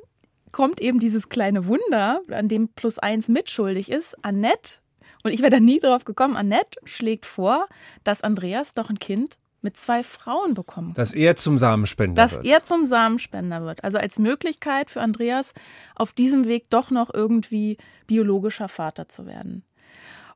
kommt 0.51 0.79
eben 0.79 0.99
dieses 0.99 1.29
kleine 1.29 1.67
Wunder, 1.67 2.21
an 2.31 2.47
dem 2.47 2.69
Plus 2.69 2.97
eins 2.97 3.27
mitschuldig 3.27 3.91
ist. 3.91 4.15
Annette, 4.23 4.77
und 5.23 5.31
ich 5.31 5.41
wäre 5.41 5.51
da 5.51 5.59
nie 5.59 5.79
drauf 5.79 6.05
gekommen, 6.05 6.37
Annette 6.37 6.79
schlägt 6.85 7.25
vor, 7.25 7.67
dass 8.03 8.21
Andreas 8.21 8.73
doch 8.73 8.89
ein 8.89 8.99
Kind 8.99 9.37
mit 9.65 9.75
zwei 9.75 10.03
Frauen 10.03 10.53
bekommen 10.53 10.93
kann. 10.93 10.95
Dass 10.95 11.11
er 11.11 11.35
zum 11.35 11.57
Samenspender 11.57 12.21
Dass 12.21 12.33
wird. 12.33 12.45
Dass 12.45 12.51
er 12.51 12.63
zum 12.63 12.85
Samenspender 12.85 13.65
wird. 13.65 13.83
Also 13.83 13.97
als 13.97 14.19
Möglichkeit 14.19 14.91
für 14.91 15.01
Andreas 15.01 15.53
auf 15.95 16.13
diesem 16.13 16.45
Weg 16.45 16.69
doch 16.69 16.91
noch 16.91 17.13
irgendwie 17.13 17.77
biologischer 18.07 18.69
Vater 18.69 19.09
zu 19.09 19.25
werden. 19.25 19.63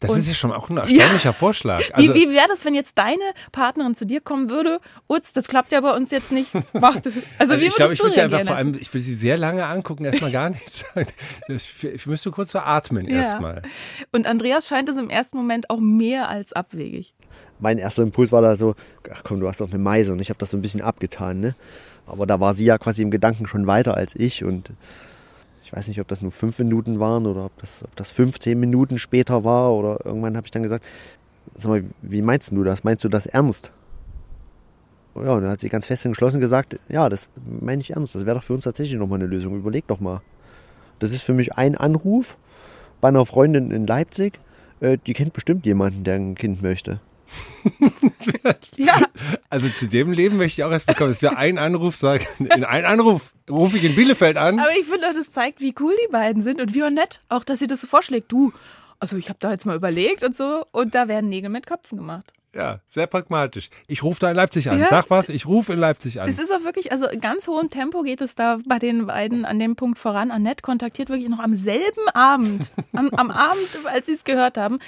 Das 0.02 0.12
und, 0.12 0.20
ist 0.20 0.30
ja 0.30 0.34
schon 0.34 0.54
auch 0.54 0.70
ein 0.70 0.78
erstaunlicher 0.78 1.30
ja. 1.30 1.34
Vorschlag. 1.34 1.84
Also, 1.92 2.16
wie 2.16 2.22
wie 2.22 2.34
wäre 2.34 2.48
das, 2.48 2.64
wenn 2.64 2.74
jetzt 2.74 2.98
deine 2.98 3.24
Partnerin 3.52 3.96
zu 3.96 4.06
dir 4.06 4.22
kommen 4.22 4.50
würde? 4.50 4.80
Utz, 5.10 5.34
das 5.34 5.48
klappt 5.48 5.74
ja 5.74 5.82
bei 5.82 5.92
uns 5.96 6.12
jetzt 6.12 6.32
nicht. 6.32 6.52
Also, 6.82 7.12
also 7.38 7.60
wie 7.60 7.66
ich 7.66 7.76
glaube, 7.76 7.94
ich 7.94 8.00
würde 8.00 8.16
sie 8.16 8.22
einfach 8.22 8.44
vor 8.46 8.56
allem, 8.56 8.74
ich 8.80 8.92
würde 8.94 9.04
sie 9.04 9.14
sehr 9.14 9.38
lange 9.38 9.66
angucken, 9.66 10.06
erstmal 10.06 10.32
gar 10.32 10.50
nichts 10.50 10.86
sagen. 10.94 11.08
Ich 11.94 12.06
müsste 12.08 12.32
kurz 12.32 12.54
so 12.54 12.60
atmen 12.60 13.08
ja. 13.08 13.24
erstmal. 13.24 13.62
Und 14.12 14.26
Andreas 14.26 14.68
scheint 14.68 14.88
es 14.88 14.98
im 14.98 15.10
ersten 15.10 15.38
Moment 15.38 15.70
auch 15.70 15.80
mehr 15.80 16.30
als 16.30 16.54
abwegig 16.54 17.14
mein 17.60 17.78
erster 17.78 18.04
Impuls 18.04 18.32
war 18.32 18.42
da 18.42 18.56
so, 18.56 18.76
ach 19.12 19.24
komm, 19.24 19.40
du 19.40 19.48
hast 19.48 19.62
doch 19.62 19.70
eine 19.70 19.80
Meise 19.80 20.14
und 20.14 20.20
ich 20.20 20.30
habe 20.30 20.40
das 20.40 20.52
so 20.52 20.58
ein 20.58 20.62
bisschen 20.62 20.82
abgetan. 20.82 21.40
Ne? 21.40 21.56
Aber 22.08 22.26
da 22.26 22.40
war 22.40 22.54
sie 22.54 22.66
ja 22.66 22.78
quasi 22.78 23.02
im 23.02 23.12
Gedanken 23.12 23.48
schon 23.48 23.68
weiter 23.68 23.96
als 23.96 24.16
ich 24.16 24.44
und 24.44 24.72
ich 25.64 25.74
weiß 25.74 25.88
nicht, 25.88 26.02
ob 26.02 26.08
das 26.08 26.22
nur 26.22 26.32
fünf 26.32 26.58
Minuten 26.58 27.00
waren 27.00 27.28
oder 27.28 27.46
ob 27.46 27.58
das, 27.60 27.84
ob 27.84 27.96
das 27.96 28.12
15 28.12 28.60
Minuten 28.60 28.98
später 28.98 29.44
war 29.44 29.74
oder 29.74 30.04
irgendwann 30.04 30.36
habe 30.36 30.48
ich 30.48 30.52
dann 30.52 30.64
gesagt, 30.64 30.84
sag 31.56 31.70
mal, 31.70 31.84
wie 32.02 32.22
meinst 32.22 32.52
du 32.52 32.64
das? 32.64 32.84
Meinst 32.84 33.04
du 33.04 33.10
das 33.10 33.28
ernst? 33.28 33.72
Ja, 35.16 35.34
und 35.34 35.44
dann 35.44 35.52
hat 35.52 35.60
sie 35.60 35.70
ganz 35.70 35.86
fest 35.86 36.06
entschlossen 36.06 36.40
gesagt, 36.40 36.80
ja, 36.88 37.10
das 37.10 37.30
meine 37.62 37.82
ich 37.82 37.92
ernst, 37.92 38.16
das 38.16 38.26
wäre 38.26 38.38
doch 38.38 38.44
für 38.44 38.54
uns 38.54 38.64
tatsächlich 38.64 38.98
nochmal 38.98 39.20
eine 39.20 39.28
Lösung, 39.28 39.56
überleg 39.56 39.86
doch 39.88 40.00
mal. 40.00 40.22
Das 41.00 41.12
ist 41.12 41.24
für 41.24 41.34
mich 41.34 41.54
ein 41.54 41.76
Anruf 41.76 42.38
bei 43.02 43.10
einer 43.10 43.26
Freundin 43.26 43.72
in 43.72 43.86
Leipzig, 43.86 44.40
äh, 44.80 44.98
die 45.06 45.14
kennt 45.14 45.34
bestimmt 45.34 45.66
jemanden, 45.66 46.04
der 46.04 46.16
ein 46.16 46.36
Kind 46.36 46.62
möchte. 46.62 47.00
ja. 48.78 48.98
Also 49.50 49.70
zu 49.70 49.88
dem 49.88 50.12
Leben 50.12 50.38
möchte 50.38 50.62
ich 50.62 50.66
auch 50.66 50.72
erst 50.72 50.88
bekommen. 50.88 51.12
Es 51.12 51.22
wäre 51.22 51.38
ein 51.38 51.58
Anruf, 51.58 51.96
sag, 51.96 52.22
in 52.40 52.64
ein 52.64 52.86
Anruf 52.86 53.34
rufe 53.50 53.78
ich 53.78 53.84
in 53.84 53.96
Bielefeld 53.96 54.38
an. 54.38 54.60
Aber 54.60 54.72
ich 54.72 54.86
finde, 54.86 55.08
das 55.14 55.32
zeigt, 55.32 55.60
wie 55.60 55.74
cool 55.80 55.94
die 56.06 56.12
beiden 56.12 56.42
sind 56.42 56.62
und 56.62 56.74
wie 56.74 56.82
nett. 56.90 57.22
Auch, 57.30 57.44
dass 57.44 57.60
sie 57.60 57.68
das 57.68 57.82
so 57.82 57.88
vorschlägt. 57.88 58.32
Du, 58.32 58.54
also 59.00 59.18
ich 59.18 59.30
habe 59.30 59.40
da 59.40 59.52
jetzt 59.52 59.66
mal 59.66 59.76
überlegt 59.76 60.24
und 60.24 60.36
so. 60.36 60.66
Und 60.72 60.96
da 60.96 61.08
werden 61.08 61.30
Nägel 61.30 61.50
mit 61.50 61.68
Köpfen 61.68 61.98
gemacht. 61.98 62.32
Ja, 62.56 62.80
sehr 62.88 63.06
pragmatisch. 63.06 63.70
Ich 63.88 64.02
rufe 64.02 64.20
da 64.22 64.32
in 64.32 64.36
Leipzig 64.36 64.70
an. 64.70 64.80
Ja, 64.80 64.88
Sag 64.88 65.10
was, 65.10 65.30
ich 65.30 65.46
rufe 65.46 65.74
in 65.74 65.80
Leipzig 65.80 66.20
an. 66.20 66.28
Das 66.28 66.40
ist 66.40 66.52
auch 66.52 66.64
wirklich, 66.64 66.92
also 66.92 67.08
in 67.08 67.22
ganz 67.22 67.48
hohem 67.48 67.70
Tempo 67.70 68.02
geht 68.02 68.22
es 68.22 68.34
da 68.34 68.58
bei 68.68 68.80
den 68.80 69.06
beiden 69.06 69.46
an 69.46 69.60
dem 69.60 69.76
Punkt 69.76 70.00
voran. 70.00 70.32
Annette 70.32 70.64
kontaktiert 70.64 71.10
wirklich 71.10 71.30
noch 71.30 71.40
am 71.40 71.56
selben 71.56 72.10
Abend, 72.14 72.74
am, 72.94 73.10
am 73.12 73.30
Abend, 73.30 73.68
als 73.86 74.08
sie 74.08 74.14
es 74.14 74.24
gehört 74.24 74.58
haben, 74.58 74.80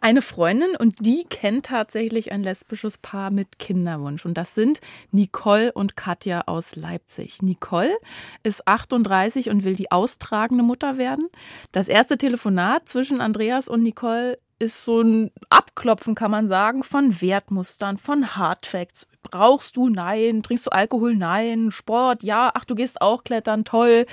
eine 0.00 0.22
Freundin 0.22 0.76
und 0.76 1.04
die 1.04 1.24
kennt 1.28 1.66
tatsächlich 1.66 2.32
ein 2.32 2.42
lesbisches 2.42 2.96
Paar 2.96 3.30
mit 3.30 3.58
Kinderwunsch. 3.58 4.24
Und 4.24 4.34
das 4.34 4.54
sind 4.54 4.80
Nicole 5.10 5.72
und 5.72 5.96
Katja 5.96 6.42
aus 6.46 6.74
Leipzig. 6.74 7.42
Nicole 7.42 7.94
ist 8.42 8.66
38 8.66 9.50
und 9.50 9.64
will 9.64 9.74
die 9.74 9.90
austragende 9.90 10.64
Mutter 10.64 10.96
werden. 10.96 11.28
Das 11.72 11.88
erste 11.88 12.16
Telefonat 12.16 12.88
zwischen 12.88 13.20
Andreas 13.20 13.68
und 13.68 13.82
Nicole 13.82 14.38
ist 14.60 14.84
so 14.84 15.00
ein 15.00 15.30
Abklopfen, 15.48 16.14
kann 16.14 16.30
man 16.30 16.46
sagen, 16.46 16.84
von 16.84 17.20
Wertmustern, 17.20 17.96
von 17.96 18.36
Hardfacts. 18.36 19.08
Brauchst 19.22 19.76
du? 19.76 19.88
Nein. 19.88 20.42
Trinkst 20.42 20.66
du 20.66 20.70
Alkohol? 20.70 21.16
Nein. 21.16 21.70
Sport? 21.70 22.22
Ja. 22.22 22.52
Ach, 22.54 22.64
du 22.66 22.74
gehst 22.74 23.00
auch 23.00 23.24
klettern? 23.24 23.64
Toll. 23.64 24.06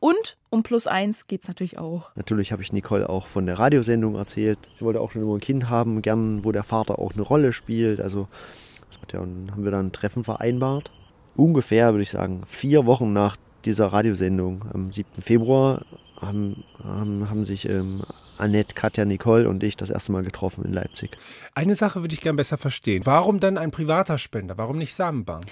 Und 0.00 0.36
um 0.50 0.62
plus 0.64 0.86
eins 0.86 1.24
es 1.30 1.48
natürlich 1.48 1.78
auch. 1.78 2.10
Natürlich 2.16 2.52
habe 2.52 2.62
ich 2.62 2.72
Nicole 2.72 3.08
auch 3.08 3.28
von 3.28 3.46
der 3.46 3.58
Radiosendung 3.58 4.16
erzählt. 4.16 4.58
Sie 4.76 4.84
wollte 4.84 5.00
auch 5.00 5.12
schon 5.12 5.22
immer 5.22 5.34
ein 5.34 5.40
Kind 5.40 5.70
haben, 5.70 6.02
gern, 6.02 6.44
wo 6.44 6.52
der 6.52 6.64
Vater 6.64 6.98
auch 6.98 7.12
eine 7.12 7.22
Rolle 7.22 7.52
spielt. 7.52 8.00
Also, 8.00 8.28
ja, 9.12 9.20
haben 9.20 9.64
wir 9.64 9.70
dann 9.70 9.86
ein 9.86 9.92
Treffen 9.92 10.24
vereinbart. 10.24 10.90
Ungefähr, 11.36 11.92
würde 11.92 12.02
ich 12.02 12.10
sagen, 12.10 12.42
vier 12.46 12.86
Wochen 12.86 13.12
nach 13.12 13.36
dieser 13.64 13.86
Radiosendung, 13.86 14.64
am 14.72 14.92
7. 14.92 15.22
Februar, 15.22 15.84
haben, 16.22 16.64
haben, 16.82 17.28
haben 17.28 17.44
sich 17.44 17.68
ähm, 17.68 18.02
Annette, 18.38 18.74
Katja, 18.74 19.04
Nicole 19.04 19.48
und 19.48 19.62
ich 19.62 19.76
das 19.76 19.90
erste 19.90 20.12
Mal 20.12 20.22
getroffen 20.22 20.64
in 20.64 20.72
Leipzig. 20.72 21.16
Eine 21.54 21.74
Sache 21.74 22.00
würde 22.00 22.14
ich 22.14 22.20
gern 22.20 22.36
besser 22.36 22.58
verstehen. 22.58 23.04
Warum 23.04 23.40
dann 23.40 23.58
ein 23.58 23.70
privater 23.70 24.18
Spender? 24.18 24.56
Warum 24.58 24.78
nicht 24.78 24.94
Samenbank? 24.94 25.44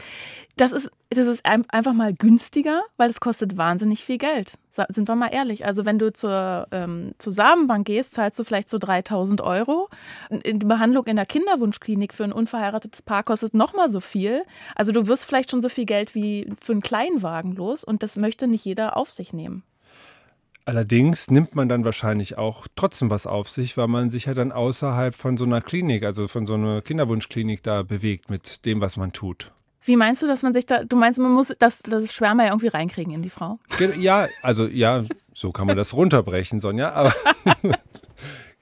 Das 0.56 0.72
ist, 0.72 0.90
das 1.08 1.26
ist 1.26 1.46
einfach 1.46 1.92
mal 1.92 2.12
günstiger, 2.12 2.82
weil 2.96 3.08
es 3.08 3.20
kostet 3.20 3.56
wahnsinnig 3.56 4.04
viel 4.04 4.18
Geld. 4.18 4.54
Sind 4.88 5.08
wir 5.08 5.16
mal 5.16 5.28
ehrlich. 5.28 5.64
Also 5.64 5.84
wenn 5.84 5.98
du 5.98 6.12
zur, 6.12 6.66
ähm, 6.70 7.12
zur 7.18 7.32
Samenbank 7.32 7.86
gehst, 7.86 8.14
zahlst 8.14 8.38
du 8.38 8.44
vielleicht 8.44 8.70
so 8.70 8.78
3000 8.78 9.40
Euro. 9.40 9.88
Die 10.30 10.52
Behandlung 10.54 11.06
in 11.06 11.16
der 11.16 11.26
Kinderwunschklinik 11.26 12.14
für 12.14 12.24
ein 12.24 12.32
unverheiratetes 12.32 13.02
Paar 13.02 13.22
kostet 13.22 13.54
nochmal 13.54 13.90
so 13.90 14.00
viel. 14.00 14.42
Also 14.74 14.92
du 14.92 15.06
wirst 15.06 15.26
vielleicht 15.26 15.50
schon 15.50 15.60
so 15.60 15.68
viel 15.68 15.86
Geld 15.86 16.14
wie 16.14 16.52
für 16.60 16.72
einen 16.72 16.82
Kleinwagen 16.82 17.54
los 17.54 17.84
und 17.84 18.02
das 18.02 18.16
möchte 18.16 18.46
nicht 18.46 18.64
jeder 18.64 18.96
auf 18.96 19.10
sich 19.10 19.32
nehmen. 19.32 19.64
Allerdings 20.64 21.30
nimmt 21.30 21.54
man 21.54 21.68
dann 21.68 21.84
wahrscheinlich 21.84 22.38
auch 22.38 22.66
trotzdem 22.76 23.10
was 23.10 23.26
auf 23.26 23.48
sich, 23.48 23.76
weil 23.76 23.88
man 23.88 24.10
sich 24.10 24.26
ja 24.26 24.34
dann 24.34 24.52
außerhalb 24.52 25.14
von 25.14 25.36
so 25.36 25.44
einer 25.44 25.60
Klinik, 25.60 26.04
also 26.04 26.28
von 26.28 26.46
so 26.46 26.54
einer 26.54 26.82
Kinderwunschklinik 26.82 27.62
da 27.62 27.82
bewegt 27.82 28.30
mit 28.30 28.64
dem, 28.66 28.80
was 28.80 28.96
man 28.96 29.12
tut. 29.12 29.52
Wie 29.82 29.96
meinst 29.96 30.22
du, 30.22 30.26
dass 30.26 30.42
man 30.42 30.52
sich 30.52 30.66
da, 30.66 30.84
du 30.84 30.96
meinst, 30.96 31.18
man 31.18 31.32
muss 31.32 31.52
das, 31.58 31.82
das 31.82 32.12
Schwärmer 32.12 32.44
ja 32.44 32.50
irgendwie 32.50 32.68
reinkriegen 32.68 33.14
in 33.14 33.22
die 33.22 33.30
Frau? 33.30 33.58
Ja, 33.98 34.28
also 34.42 34.66
ja, 34.66 35.04
so 35.32 35.52
kann 35.52 35.66
man 35.66 35.76
das 35.76 35.94
runterbrechen, 35.94 36.60
Sonja, 36.60 36.92
aber 36.92 37.14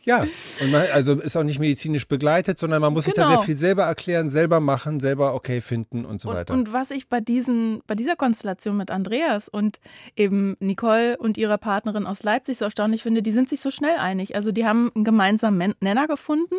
Ja, 0.09 0.25
und 0.63 0.71
man, 0.71 0.87
also 0.91 1.21
ist 1.21 1.37
auch 1.37 1.43
nicht 1.43 1.59
medizinisch 1.59 2.09
begleitet, 2.09 2.59
sondern 2.59 2.81
man 2.81 2.95
muss 2.95 3.05
genau. 3.05 3.15
sich 3.15 3.23
da 3.23 3.27
sehr 3.27 3.37
genau. 3.37 3.45
viel 3.45 3.57
selber 3.59 3.83
erklären, 3.83 4.31
selber 4.31 4.59
machen, 4.59 5.01
selber 5.01 5.35
okay 5.35 5.61
finden 5.61 6.07
und 6.07 6.23
so 6.23 6.31
und, 6.31 6.35
weiter. 6.35 6.55
Und 6.55 6.73
was 6.73 6.91
ich 6.91 7.11
bei 7.11 7.21
diesen, 7.21 7.83
bei 7.87 7.95
dieser 7.95 8.17
Konstellation 8.17 8.79
mit 8.79 8.91
Andreas 8.91 9.51
und 9.51 9.81
eben 10.17 10.57
Nicole 10.61 11.19
und 11.19 11.37
ihrer 11.37 11.59
Partnerin 11.59 12.07
aus 12.07 12.23
Leipzig 12.23 12.57
so 12.57 12.65
erstaunlich 12.65 13.03
finde, 13.03 13.21
die 13.21 13.33
sind 13.33 13.51
sich 13.51 13.61
so 13.61 13.71
schnell 13.71 13.99
einig. 13.99 14.35
Also 14.35 14.51
die 14.51 14.65
haben 14.65 14.91
einen 14.95 15.05
gemeinsamen 15.05 15.75
Nenner 15.81 16.07
gefunden 16.07 16.55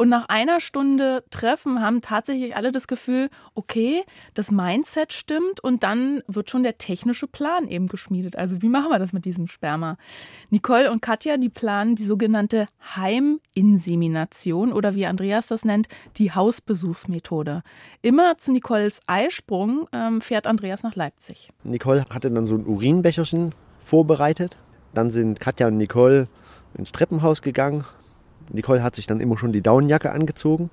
und 0.00 0.08
nach 0.08 0.30
einer 0.30 0.60
Stunde 0.60 1.24
Treffen 1.28 1.82
haben 1.82 2.00
tatsächlich 2.00 2.56
alle 2.56 2.72
das 2.72 2.88
Gefühl, 2.88 3.28
okay, 3.54 4.02
das 4.32 4.50
Mindset 4.50 5.12
stimmt 5.12 5.62
und 5.62 5.82
dann 5.82 6.22
wird 6.26 6.48
schon 6.48 6.62
der 6.62 6.78
technische 6.78 7.26
Plan 7.26 7.68
eben 7.68 7.86
geschmiedet. 7.86 8.34
Also 8.34 8.62
wie 8.62 8.70
machen 8.70 8.90
wir 8.90 8.98
das 8.98 9.12
mit 9.12 9.26
diesem 9.26 9.46
Sperma? 9.46 9.98
Nicole 10.48 10.90
und 10.90 11.02
Katja, 11.02 11.36
die 11.36 11.50
planen 11.50 11.96
die 11.96 12.04
sogenannte 12.04 12.66
Heiminsemination 12.96 14.72
oder 14.72 14.94
wie 14.94 15.04
Andreas 15.04 15.48
das 15.48 15.66
nennt, 15.66 15.86
die 16.16 16.32
Hausbesuchsmethode. 16.32 17.62
Immer 18.00 18.38
zu 18.38 18.52
Nicoles 18.52 19.00
Eisprung 19.06 19.86
ähm, 19.92 20.22
fährt 20.22 20.46
Andreas 20.46 20.82
nach 20.82 20.96
Leipzig. 20.96 21.50
Nicole 21.62 22.06
hatte 22.08 22.30
dann 22.30 22.46
so 22.46 22.54
ein 22.54 22.64
Urinbecherchen 22.64 23.54
vorbereitet. 23.84 24.56
Dann 24.94 25.10
sind 25.10 25.40
Katja 25.40 25.66
und 25.66 25.76
Nicole 25.76 26.26
ins 26.72 26.92
Treppenhaus 26.92 27.42
gegangen, 27.42 27.84
Nicole 28.52 28.82
hat 28.82 28.94
sich 28.94 29.06
dann 29.06 29.20
immer 29.20 29.38
schon 29.38 29.52
die 29.52 29.62
Daunenjacke 29.62 30.12
angezogen. 30.12 30.70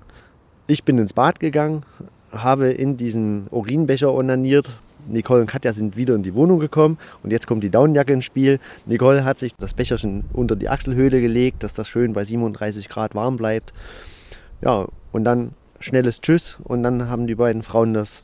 Ich 0.66 0.84
bin 0.84 0.98
ins 0.98 1.12
Bad 1.12 1.40
gegangen, 1.40 1.84
habe 2.32 2.70
in 2.70 2.96
diesen 2.96 3.46
Urinbecher 3.50 4.12
onaniert. 4.12 4.80
Nicole 5.06 5.40
und 5.40 5.46
Katja 5.46 5.72
sind 5.72 5.96
wieder 5.96 6.14
in 6.14 6.22
die 6.22 6.34
Wohnung 6.34 6.58
gekommen 6.58 6.98
und 7.22 7.30
jetzt 7.30 7.46
kommt 7.46 7.64
die 7.64 7.70
Daunenjacke 7.70 8.12
ins 8.12 8.24
Spiel. 8.24 8.60
Nicole 8.84 9.24
hat 9.24 9.38
sich 9.38 9.54
das 9.56 9.72
Becherchen 9.72 10.24
unter 10.32 10.56
die 10.56 10.68
Achselhöhle 10.68 11.20
gelegt, 11.20 11.62
dass 11.62 11.72
das 11.72 11.88
schön 11.88 12.12
bei 12.12 12.24
37 12.24 12.88
Grad 12.88 13.14
warm 13.14 13.36
bleibt. 13.36 13.72
Ja, 14.60 14.86
und 15.12 15.24
dann 15.24 15.52
schnelles 15.80 16.20
Tschüss 16.20 16.56
und 16.64 16.82
dann 16.82 17.08
haben 17.08 17.26
die 17.26 17.36
beiden 17.36 17.62
Frauen 17.62 17.94
das, 17.94 18.22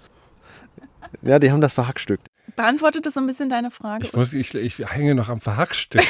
ja, 1.23 1.39
die 1.39 1.51
haben 1.51 1.61
das 1.61 1.73
verhackstückt. 1.73 2.27
Beantwortet 2.57 3.07
das 3.07 3.15
so 3.15 3.21
ein 3.21 3.27
bisschen 3.27 3.49
deine 3.49 3.71
Frage? 3.71 4.05
Ich, 4.05 4.13
muss, 4.13 4.33
ich, 4.33 4.55
ich 4.55 4.79
hänge 4.79 5.15
noch 5.15 5.29
am 5.29 5.41
Verhackstück. 5.41 6.05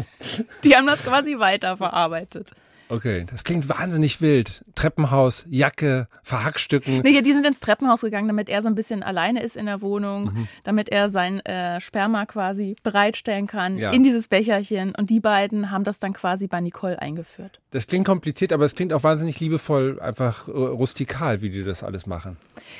die 0.64 0.74
haben 0.74 0.86
das 0.86 1.02
quasi 1.04 1.38
weiterverarbeitet. 1.38 2.54
Okay, 2.88 3.26
das 3.30 3.44
klingt 3.44 3.68
wahnsinnig 3.68 4.20
wild. 4.20 4.64
Treppenhaus, 4.74 5.44
Jacke, 5.48 6.08
Verhackstücken. 6.22 7.00
Nee, 7.00 7.20
die 7.20 7.32
sind 7.32 7.44
ins 7.46 7.60
Treppenhaus 7.60 8.00
gegangen, 8.00 8.28
damit 8.28 8.48
er 8.48 8.62
so 8.62 8.68
ein 8.68 8.74
bisschen 8.74 9.02
alleine 9.02 9.42
ist 9.42 9.56
in 9.56 9.66
der 9.66 9.82
Wohnung, 9.82 10.26
mhm. 10.26 10.48
damit 10.64 10.88
er 10.88 11.08
sein 11.08 11.40
äh, 11.40 11.80
Sperma 11.80 12.24
quasi 12.26 12.76
bereitstellen 12.82 13.46
kann 13.46 13.76
ja. 13.76 13.90
in 13.90 14.04
dieses 14.04 14.28
Becherchen. 14.28 14.94
Und 14.94 15.10
die 15.10 15.20
beiden 15.20 15.70
haben 15.70 15.84
das 15.84 15.98
dann 15.98 16.12
quasi 16.12 16.46
bei 16.46 16.60
Nicole 16.60 17.00
eingeführt. 17.00 17.60
Das 17.70 17.86
klingt 17.86 18.06
kompliziert, 18.06 18.52
aber 18.52 18.64
es 18.64 18.74
klingt 18.74 18.94
auch 18.94 19.02
wahnsinnig 19.02 19.38
liebevoll, 19.40 20.00
einfach 20.00 20.48
äh, 20.48 20.52
rustikal, 20.52 21.42
wie 21.42 21.50
die 21.50 21.64
das 21.64 21.82
alles 21.82 22.06
machen. 22.06 22.38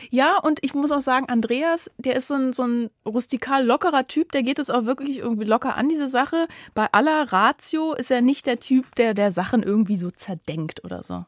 Ja, 0.09 0.39
und 0.39 0.61
ich 0.63 0.75
muss 0.75 0.93
auch 0.93 1.01
sagen, 1.01 1.29
Andreas, 1.29 1.91
der 1.99 2.17
ist 2.17 2.29
so 2.29 2.35
ein, 2.35 2.53
so 2.55 2.67
ein 2.67 2.91
rustikal 3.07 3.65
lockerer 3.67 4.07
Typ, 4.07 4.33
der 4.33 4.43
geht 4.43 4.59
es 4.59 4.71
auch 4.71 4.87
wirklich 4.87 5.19
irgendwie 5.19 5.45
locker 5.45 5.77
an, 5.77 5.91
diese 5.91 6.09
Sache. 6.09 6.49
Bei 6.75 6.87
aller 6.93 7.31
Ratio 7.33 7.93
ist 7.93 8.11
er 8.11 8.23
nicht 8.23 8.47
der 8.47 8.61
Typ, 8.61 8.95
der 8.95 9.13
der 9.13 9.31
Sachen 9.33 9.63
irgendwie 9.63 9.98
so 9.99 10.11
zerdenkt 10.11 10.85
oder 10.85 11.03
so. 11.03 11.25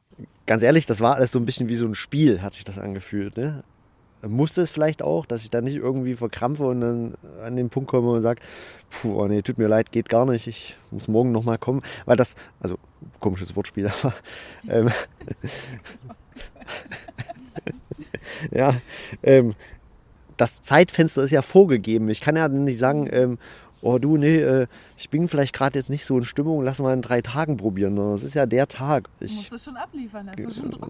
Ganz 0.46 0.62
ehrlich, 0.62 0.86
das 0.86 1.00
war 1.00 1.16
alles 1.16 1.32
so 1.32 1.38
ein 1.38 1.44
bisschen 1.44 1.68
wie 1.68 1.76
so 1.76 1.86
ein 1.86 1.94
Spiel, 1.94 2.42
hat 2.42 2.54
sich 2.54 2.64
das 2.64 2.78
angefühlt. 2.78 3.36
Ne? 3.36 3.62
Musste 4.22 4.60
es 4.60 4.70
vielleicht 4.70 5.02
auch, 5.02 5.26
dass 5.26 5.44
ich 5.44 5.50
da 5.50 5.60
nicht 5.60 5.76
irgendwie 5.76 6.14
verkrampfe 6.14 6.64
und 6.64 6.80
dann 6.80 7.14
an 7.42 7.56
den 7.56 7.70
Punkt 7.70 7.90
komme 7.90 8.10
und 8.10 8.22
sage, 8.22 8.40
puh, 8.90 9.22
oh 9.22 9.26
nee, 9.26 9.42
tut 9.42 9.58
mir 9.58 9.68
leid, 9.68 9.92
geht 9.92 10.08
gar 10.08 10.26
nicht, 10.26 10.46
ich 10.46 10.76
muss 10.90 11.08
morgen 11.08 11.32
nochmal 11.32 11.58
kommen. 11.58 11.82
Weil 12.04 12.16
das, 12.16 12.36
also 12.60 12.78
komisches 13.20 13.56
Wortspiel, 13.56 13.90
aber 14.02 14.14
ähm, 14.68 14.90
ja, 18.50 18.74
ähm, 19.22 19.54
das 20.36 20.62
Zeitfenster 20.62 21.22
ist 21.22 21.30
ja 21.30 21.42
vorgegeben. 21.42 22.08
Ich 22.08 22.20
kann 22.20 22.36
ja 22.36 22.48
nicht 22.48 22.78
sagen, 22.78 23.08
ähm, 23.12 23.38
oh 23.82 23.98
du, 23.98 24.16
nee, 24.16 24.38
äh, 24.38 24.66
ich 24.98 25.10
bin 25.10 25.28
vielleicht 25.28 25.54
gerade 25.54 25.78
jetzt 25.78 25.90
nicht 25.90 26.04
so 26.04 26.18
in 26.18 26.24
Stimmung, 26.24 26.62
lass 26.62 26.80
mal 26.80 26.94
in 26.94 27.02
drei 27.02 27.22
Tagen 27.22 27.56
probieren. 27.56 27.96
Das 27.96 28.22
ist 28.22 28.34
ja 28.34 28.46
der 28.46 28.68
Tag. 28.68 29.08
Ich, 29.20 29.32
du 29.32 29.36
musst 29.36 29.52
es 29.52 29.64
schon 29.64 29.76
abliefern, 29.76 30.30
hast 30.30 30.38
du 30.38 30.52
schon 30.52 30.70
Druck, 30.70 30.88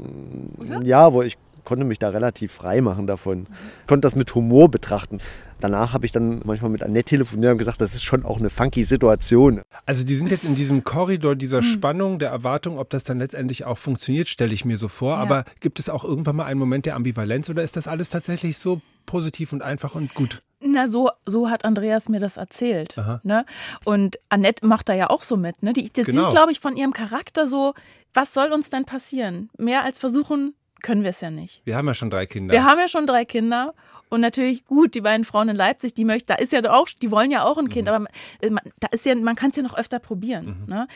oder? 0.59 0.83
Ja, 0.83 1.01
aber 1.07 1.25
ich 1.25 1.37
konnte 1.65 1.85
mich 1.85 1.99
da 1.99 2.09
relativ 2.09 2.53
frei 2.53 2.81
machen 2.81 3.07
davon. 3.07 3.41
Mhm. 3.41 3.47
Konnte 3.87 4.07
das 4.07 4.17
mit 4.17 4.35
Humor 4.35 4.71
betrachten. 4.71 5.19
Danach 5.61 5.93
habe 5.93 6.07
ich 6.07 6.13
dann 6.13 6.41
manchmal 6.45 6.71
mit 6.71 6.83
Annette 6.83 7.11
telefoniert 7.11 7.53
und 7.53 7.59
gesagt, 7.59 7.83
das 7.83 7.95
ist 7.95 8.03
schon 8.03 8.25
auch 8.25 8.39
eine 8.39 8.49
funky 8.49 8.83
Situation. 8.83 9.61
Also 9.85 10.05
die 10.05 10.17
sind 10.17 10.31
jetzt 10.31 10.45
in 10.45 10.55
diesem 10.55 10.85
Korridor 10.85 11.37
dieser 11.37 11.61
mhm. 11.61 11.67
Spannung, 11.67 12.19
der 12.19 12.31
Erwartung, 12.31 12.79
ob 12.79 12.89
das 12.91 13.05
dann 13.05 13.19
letztendlich 13.19 13.67
auch 13.67 13.77
funktioniert, 13.77 14.29
stelle 14.29 14.55
ich 14.55 14.65
mir 14.65 14.79
so 14.79 14.89
vor. 14.89 15.17
Ja. 15.17 15.21
Aber 15.21 15.45
gibt 15.61 15.79
es 15.79 15.91
auch 15.91 16.03
irgendwann 16.03 16.37
mal 16.37 16.47
einen 16.47 16.59
Moment 16.59 16.87
der 16.87 16.97
Ambivalenz 16.97 17.51
oder 17.51 17.63
ist 17.63 17.77
das 17.77 17.89
alles 17.89 18.09
tatsächlich 18.09 18.57
so 18.57 18.81
positiv 19.05 19.53
und 19.53 19.63
einfach 19.63 19.95
und 19.95 20.15
gut? 20.15 20.43
Na, 20.63 20.87
so, 20.87 21.11
so 21.25 21.49
hat 21.49 21.65
Andreas 21.65 22.09
mir 22.09 22.21
das 22.21 22.37
erzählt. 22.37 22.97
Ne? 23.23 23.47
Und 23.85 24.19
Annette 24.29 24.67
macht 24.67 24.89
da 24.89 24.95
ja 24.95 25.09
auch 25.09 25.23
so 25.23 25.37
mit. 25.37 25.63
Ne? 25.63 25.73
Die, 25.73 25.89
die 25.91 26.03
genau. 26.03 26.25
sieht, 26.25 26.31
glaube 26.33 26.53
ich, 26.53 26.61
von 26.61 26.77
ihrem 26.77 26.93
Charakter 26.93 27.47
so, 27.47 27.75
was 28.13 28.35
soll 28.35 28.53
uns 28.53 28.71
denn 28.71 28.85
passieren? 28.85 29.51
Mehr 29.57 29.85
als 29.85 29.99
versuchen, 29.99 30.55
können 30.83 31.03
wir 31.03 31.11
es 31.11 31.21
ja 31.21 31.31
nicht. 31.31 31.63
Wir 31.65 31.77
haben 31.77 31.87
ja 31.87 31.95
schon 31.95 32.11
drei 32.11 32.27
Kinder. 32.27 32.53
Wir 32.53 32.65
haben 32.65 32.79
ja 32.79 32.89
schon 32.89 33.07
drei 33.07 33.25
Kinder. 33.25 33.75
Und 34.11 34.21
natürlich 34.21 34.65
gut, 34.67 34.95
die 34.95 35.01
beiden 35.01 35.25
Frauen 35.25 35.49
in 35.49 35.57
Leipzig, 35.57 35.95
die 35.95 36.05
möchten, 36.05 36.27
da 36.27 36.35
ist 36.35 36.53
ja 36.53 36.61
auch, 36.73 36.89
die 36.89 37.11
wollen 37.13 37.31
ja 37.31 37.45
auch 37.45 37.57
ein 37.59 37.69
Kind, 37.69 37.87
mhm. 37.87 37.95
aber 37.95 38.07
äh, 38.41 38.51
man, 38.51 38.65
da 38.81 38.89
ist 38.91 39.07
ja, 39.07 39.15
man 39.15 39.37
kann 39.37 39.51
es 39.51 39.57
ja 39.57 39.63
noch 39.63 39.79
öfter 39.79 40.01
probieren. 40.01 40.63
Mhm. 40.63 40.75
Ne? 40.75 40.89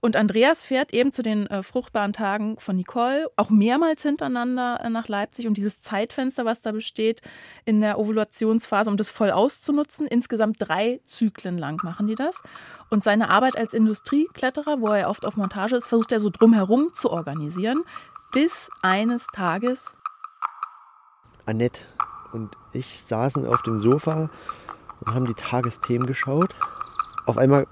Und 0.00 0.16
Andreas 0.16 0.64
fährt 0.64 0.94
eben 0.94 1.10
zu 1.10 1.22
den 1.22 1.48
äh, 1.48 1.64
fruchtbaren 1.64 2.12
Tagen 2.12 2.58
von 2.60 2.76
Nicole 2.76 3.28
auch 3.36 3.50
mehrmals 3.50 4.02
hintereinander 4.02 4.80
äh, 4.84 4.88
nach 4.88 5.08
Leipzig 5.08 5.48
und 5.48 5.56
dieses 5.56 5.80
Zeitfenster, 5.80 6.44
was 6.44 6.60
da 6.60 6.70
besteht 6.70 7.22
in 7.64 7.80
der 7.80 7.98
Ovulationsphase, 7.98 8.88
um 8.88 8.96
das 8.96 9.10
voll 9.10 9.32
auszunutzen, 9.32 10.06
insgesamt 10.06 10.56
drei 10.60 11.00
Zyklen 11.06 11.58
lang 11.58 11.80
machen 11.82 12.06
die 12.06 12.14
das. 12.14 12.40
Und 12.88 13.02
seine 13.02 13.30
Arbeit 13.30 13.58
als 13.58 13.74
Industriekletterer, 13.74 14.80
wo 14.80 14.88
er 14.88 15.10
oft 15.10 15.26
auf 15.26 15.36
Montage 15.36 15.76
ist, 15.76 15.88
versucht 15.88 16.12
er 16.12 16.20
so 16.20 16.30
drumherum 16.30 16.94
zu 16.94 17.10
organisieren, 17.10 17.82
bis 18.32 18.70
eines 18.82 19.26
Tages 19.32 19.94
Annette 21.46 21.84
und 22.32 22.56
ich 22.72 23.02
saßen 23.02 23.46
auf 23.46 23.62
dem 23.62 23.80
Sofa 23.80 24.30
und 25.00 25.14
haben 25.14 25.26
die 25.26 25.34
Tagesthemen 25.34 26.06
geschaut. 26.06 26.54
Auf 27.26 27.38
einmal 27.38 27.66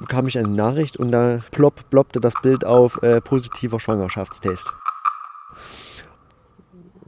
bekam 0.00 0.26
ich 0.26 0.38
eine 0.38 0.48
Nachricht 0.48 0.96
und 0.96 1.12
da 1.12 1.40
plopp, 1.50 1.88
ploppte 1.90 2.20
das 2.20 2.34
Bild 2.42 2.64
auf 2.64 3.02
äh, 3.02 3.20
positiver 3.20 3.80
Schwangerschaftstest. 3.80 4.72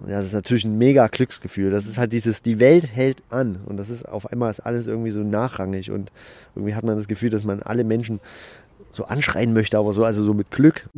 Ja, 0.07 0.19
das 0.19 0.27
ist 0.27 0.33
natürlich 0.35 0.65
ein 0.65 0.77
mega 0.77 1.07
Glücksgefühl. 1.07 1.71
Das 1.71 1.87
ist 1.87 1.97
halt 1.97 2.13
dieses, 2.13 2.43
die 2.43 2.61
Welt 2.61 2.87
hält 2.87 3.23
an 3.31 3.61
und 3.65 3.79
das 3.79 3.89
ist 3.89 4.07
auf 4.07 4.31
einmal 4.31 4.51
ist 4.51 4.61
alles 4.61 4.87
irgendwie 4.87 5.11
so 5.11 5.21
nachrangig 5.21 5.91
und 5.91 6.13
irgendwie 6.55 6.75
hat 6.75 6.85
man 6.85 6.97
das 6.97 7.09
Gefühl, 7.09 7.31
dass 7.31 7.45
man 7.45 7.63
alle 7.63 7.85
Menschen 7.85 8.21
so 8.91 9.05
anschreien 9.07 9.55
möchte, 9.55 9.79
aber 9.79 9.93
so, 9.93 10.05
also 10.05 10.23
so 10.23 10.35
mit 10.35 10.51
Glück. 10.51 10.89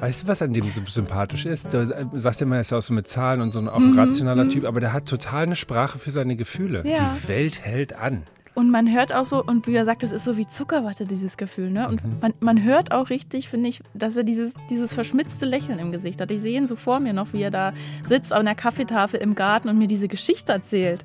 Weißt 0.00 0.22
du, 0.22 0.26
was 0.28 0.42
an 0.42 0.52
dem 0.52 0.64
so 0.64 0.82
sympathisch 0.84 1.46
ist? 1.46 1.72
Du 1.72 1.86
sagst 2.18 2.40
ja 2.40 2.46
immer, 2.46 2.56
er 2.56 2.60
ist 2.60 2.72
auch 2.72 2.82
so 2.82 2.92
mit 2.92 3.08
Zahlen 3.08 3.40
und 3.40 3.52
so 3.52 3.60
auch 3.60 3.76
ein 3.76 3.92
mhm. 3.92 3.98
rationaler 3.98 4.44
mhm. 4.44 4.50
Typ, 4.50 4.64
aber 4.64 4.80
der 4.80 4.92
hat 4.92 5.06
total 5.06 5.44
eine 5.44 5.56
Sprache 5.56 5.98
für 5.98 6.10
seine 6.10 6.36
Gefühle. 6.36 6.82
Ja. 6.86 7.16
Die 7.16 7.28
Welt 7.28 7.62
hält 7.62 7.94
an. 7.94 8.22
Und 8.54 8.70
man 8.70 8.90
hört 8.90 9.12
auch 9.14 9.26
so, 9.26 9.44
und 9.44 9.66
wie 9.66 9.74
er 9.74 9.84
sagt, 9.84 10.02
es 10.02 10.12
ist 10.12 10.24
so 10.24 10.38
wie 10.38 10.46
Zuckerwatte, 10.46 11.04
dieses 11.04 11.36
Gefühl. 11.36 11.70
Ne? 11.70 11.88
Und 11.88 12.02
mhm. 12.02 12.16
man, 12.22 12.34
man 12.40 12.62
hört 12.64 12.90
auch 12.90 13.10
richtig, 13.10 13.50
finde 13.50 13.68
ich, 13.68 13.82
dass 13.92 14.16
er 14.16 14.24
dieses, 14.24 14.54
dieses 14.70 14.94
verschmitzte 14.94 15.44
Lächeln 15.44 15.78
im 15.78 15.92
Gesicht 15.92 16.20
hat. 16.22 16.30
Ich 16.30 16.40
sehe 16.40 16.58
ihn 16.58 16.66
so 16.66 16.74
vor 16.74 16.98
mir 16.98 17.12
noch, 17.12 17.34
wie 17.34 17.42
er 17.42 17.50
da 17.50 17.74
sitzt 18.02 18.32
an 18.32 18.46
der 18.46 18.54
Kaffeetafel 18.54 19.20
im 19.20 19.34
Garten 19.34 19.68
und 19.68 19.78
mir 19.78 19.88
diese 19.88 20.08
Geschichte 20.08 20.52
erzählt. 20.52 21.04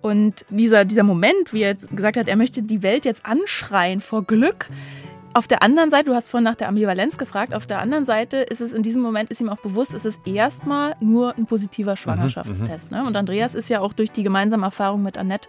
Und 0.00 0.44
dieser, 0.50 0.84
dieser 0.84 1.04
Moment, 1.04 1.52
wie 1.52 1.62
er 1.62 1.68
jetzt 1.68 1.88
gesagt 1.94 2.16
hat, 2.16 2.26
er 2.26 2.36
möchte 2.36 2.64
die 2.64 2.82
Welt 2.82 3.04
jetzt 3.04 3.24
anschreien 3.24 4.00
vor 4.00 4.24
Glück. 4.24 4.68
Auf 5.34 5.46
der 5.46 5.62
anderen 5.62 5.90
Seite, 5.90 6.06
du 6.06 6.14
hast 6.14 6.28
vorhin 6.28 6.44
nach 6.44 6.56
der 6.56 6.68
Ambivalenz 6.68 7.16
gefragt, 7.16 7.54
auf 7.54 7.66
der 7.66 7.80
anderen 7.80 8.04
Seite 8.04 8.38
ist 8.38 8.60
es 8.60 8.74
in 8.74 8.82
diesem 8.82 9.00
Moment, 9.00 9.30
ist 9.30 9.40
ihm 9.40 9.48
auch 9.48 9.60
bewusst, 9.60 9.94
es 9.94 10.04
ist 10.04 10.20
erstmal 10.26 10.94
nur 11.00 11.34
ein 11.36 11.46
positiver 11.46 11.92
mhm, 11.92 11.96
Schwangerschaftstest. 11.96 12.90
Mhm, 12.90 12.98
ne? 12.98 13.06
Und 13.06 13.16
Andreas 13.16 13.54
ist 13.54 13.70
ja 13.70 13.80
auch 13.80 13.94
durch 13.94 14.10
die 14.10 14.22
gemeinsame 14.22 14.66
Erfahrung 14.66 15.02
mit 15.02 15.16
Annette 15.16 15.48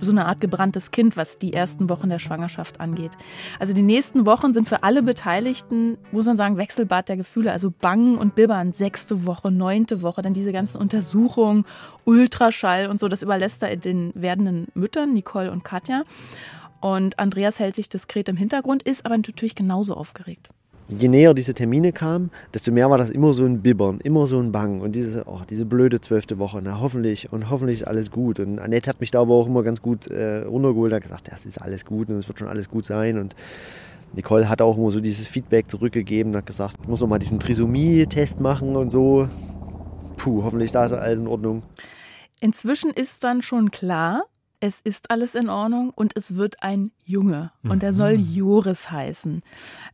so 0.00 0.10
eine 0.10 0.26
Art 0.26 0.40
gebranntes 0.40 0.90
Kind, 0.90 1.16
was 1.16 1.38
die 1.38 1.52
ersten 1.52 1.88
Wochen 1.88 2.10
der 2.10 2.18
Schwangerschaft 2.18 2.80
angeht. 2.80 3.12
Also 3.58 3.72
die 3.72 3.82
nächsten 3.82 4.26
Wochen 4.26 4.52
sind 4.52 4.68
für 4.68 4.82
alle 4.82 5.02
Beteiligten, 5.02 5.96
muss 6.10 6.26
man 6.26 6.36
sagen, 6.36 6.56
Wechselbad 6.56 7.08
der 7.08 7.16
Gefühle, 7.16 7.52
also 7.52 7.70
Bangen 7.70 8.18
und 8.18 8.34
Bibbern, 8.34 8.72
sechste 8.72 9.26
Woche, 9.26 9.50
neunte 9.50 10.02
Woche, 10.02 10.22
dann 10.22 10.34
diese 10.34 10.52
ganzen 10.52 10.78
Untersuchungen, 10.78 11.64
Ultraschall 12.04 12.88
und 12.88 13.00
so, 13.00 13.08
das 13.08 13.22
überlässt 13.22 13.62
er 13.62 13.76
den 13.76 14.12
werdenden 14.14 14.66
Müttern, 14.74 15.14
Nicole 15.14 15.50
und 15.50 15.64
Katja. 15.64 16.02
Und 16.82 17.18
Andreas 17.18 17.58
hält 17.58 17.76
sich 17.76 17.88
diskret 17.88 18.28
im 18.28 18.36
Hintergrund, 18.36 18.82
ist 18.82 19.06
aber 19.06 19.16
natürlich 19.16 19.54
genauso 19.54 19.94
aufgeregt 19.94 20.50
je 20.98 21.08
näher 21.08 21.34
diese 21.34 21.54
Termine 21.54 21.92
kamen, 21.92 22.30
desto 22.52 22.72
mehr 22.72 22.90
war 22.90 22.98
das 22.98 23.10
immer 23.10 23.32
so 23.34 23.44
ein 23.44 23.62
Bibbern, 23.62 24.00
immer 24.00 24.26
so 24.26 24.38
ein 24.38 24.52
Bang. 24.52 24.80
Und 24.80 24.92
diese, 24.92 25.24
oh, 25.26 25.40
diese 25.48 25.64
blöde 25.64 26.00
zwölfte 26.00 26.38
Woche, 26.38 26.60
na 26.62 26.80
hoffentlich 26.80 27.32
und 27.32 27.50
hoffentlich 27.50 27.80
ist 27.80 27.86
alles 27.86 28.10
gut. 28.10 28.40
Und 28.40 28.58
Annette 28.58 28.88
hat 28.90 29.00
mich 29.00 29.10
da 29.10 29.20
aber 29.20 29.34
auch 29.34 29.46
immer 29.46 29.62
ganz 29.62 29.82
gut 29.82 30.08
äh, 30.08 30.42
runtergeholt, 30.42 30.92
hat 30.92 31.02
gesagt, 31.02 31.30
das 31.30 31.46
ist 31.46 31.58
alles 31.58 31.84
gut 31.84 32.08
und 32.08 32.16
es 32.16 32.28
wird 32.28 32.38
schon 32.38 32.48
alles 32.48 32.68
gut 32.68 32.84
sein. 32.84 33.18
Und 33.18 33.34
Nicole 34.14 34.48
hat 34.48 34.60
auch 34.60 34.76
immer 34.76 34.90
so 34.90 35.00
dieses 35.00 35.26
Feedback 35.26 35.70
zurückgegeben, 35.70 36.36
hat 36.36 36.46
gesagt, 36.46 36.76
ich 36.82 36.88
muss 36.88 37.00
noch 37.00 37.08
mal 37.08 37.18
diesen 37.18 37.38
Trisomie-Test 37.38 38.40
machen 38.40 38.76
und 38.76 38.90
so. 38.90 39.28
Puh, 40.16 40.42
hoffentlich 40.44 40.72
da 40.72 40.84
ist 40.84 40.92
alles 40.92 41.20
in 41.20 41.26
Ordnung. 41.26 41.62
Inzwischen 42.40 42.90
ist 42.90 43.24
dann 43.24 43.40
schon 43.40 43.70
klar, 43.70 44.24
es 44.62 44.80
ist 44.84 45.10
alles 45.10 45.34
in 45.34 45.50
Ordnung 45.50 45.90
und 45.90 46.16
es 46.16 46.36
wird 46.36 46.62
ein 46.62 46.88
Junge 47.04 47.50
und 47.64 47.82
er 47.82 47.92
soll 47.92 48.16
mhm. 48.16 48.32
Joris 48.32 48.92
heißen. 48.92 49.42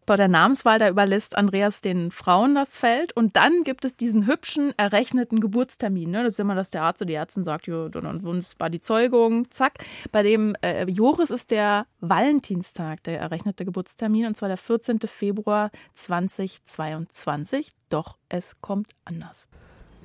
Bei 0.05 0.17
der 0.17 0.29
Namenswahl, 0.29 0.79
da 0.79 0.91
überlässt 0.91 1.39
Andreas 1.39 1.81
den 1.81 2.11
Frauen 2.11 2.55
das 2.55 2.77
Feld 2.77 3.17
und 3.17 3.37
dann 3.37 3.65
gibt 3.65 3.87
es 3.87 3.97
diesen 3.97 4.27
hübschen, 4.27 4.75
errechneten 4.77 5.41
Geburtstermin. 5.41 6.11
Ne? 6.11 6.23
Das 6.23 6.35
ist 6.35 6.41
immer, 6.41 6.55
dass 6.55 6.69
der 6.69 6.83
Arzt 6.83 7.01
oder 7.01 7.07
die 7.07 7.15
Ärztin 7.15 7.45
sagt, 7.45 7.67
ja, 7.67 7.89
dann 7.89 8.23
war 8.23 8.69
die 8.69 8.81
Zeugung, 8.81 9.51
zack. 9.51 9.83
Bei 10.13 10.23
dem 10.23 10.55
äh, 10.61 10.85
Joris 10.85 11.31
ist 11.31 11.51
der 11.51 11.87
Valentinstag, 12.01 13.03
der 13.05 13.21
errechnete 13.21 13.65
Geburtstermin 13.65 14.27
und 14.27 14.37
zwar 14.37 14.49
der 14.49 14.59
14. 14.59 15.01
Februar 15.07 15.71
2022. 15.95 17.71
Doch 17.89 18.19
es 18.29 18.61
kommt 18.61 18.93
anders. 19.07 19.49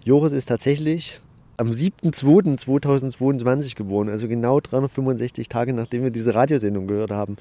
Joris 0.05 0.31
ist 0.31 0.45
tatsächlich 0.45 1.19
am 1.57 1.69
7.2.2022 1.69 3.75
geboren, 3.75 4.09
also 4.09 4.27
genau 4.27 4.59
365 4.59 5.49
Tage 5.49 5.73
nachdem 5.73 6.03
wir 6.03 6.11
diese 6.11 6.35
Radiosendung 6.35 6.87
gehört 6.87 7.11
haben. 7.11 7.37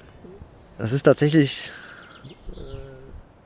Das 0.77 0.91
ist 0.91 1.03
tatsächlich, 1.03 1.71
äh, 2.55 2.59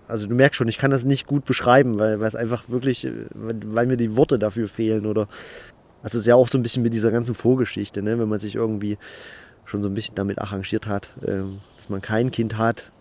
also 0.07 0.27
du 0.27 0.35
merkst 0.35 0.57
schon, 0.57 0.67
ich 0.67 0.77
kann 0.77 0.91
das 0.91 1.05
nicht 1.05 1.25
gut 1.27 1.45
beschreiben, 1.45 1.99
weil, 1.99 2.19
weil 2.19 2.27
es 2.27 2.35
einfach 2.35 2.69
wirklich, 2.69 3.05
äh, 3.05 3.27
weil 3.33 3.87
mir 3.87 3.97
die 3.97 4.17
Worte 4.17 4.39
dafür 4.39 4.67
fehlen 4.67 5.05
oder, 5.05 5.27
also 6.03 6.17
es 6.17 6.21
ist 6.21 6.27
ja 6.27 6.35
auch 6.35 6.47
so 6.47 6.57
ein 6.57 6.63
bisschen 6.63 6.83
mit 6.83 6.93
dieser 6.93 7.11
ganzen 7.11 7.35
Vorgeschichte, 7.35 8.01
ne? 8.01 8.17
wenn 8.19 8.29
man 8.29 8.39
sich 8.39 8.55
irgendwie 8.55 8.97
schon 9.65 9.83
so 9.83 9.89
ein 9.89 9.93
bisschen 9.93 10.15
damit 10.15 10.39
arrangiert 10.39 10.87
hat, 10.87 11.09
ähm, 11.25 11.59
dass 11.77 11.89
man 11.89 12.01
kein 12.01 12.31
Kind 12.31 12.57
hat 12.57 12.91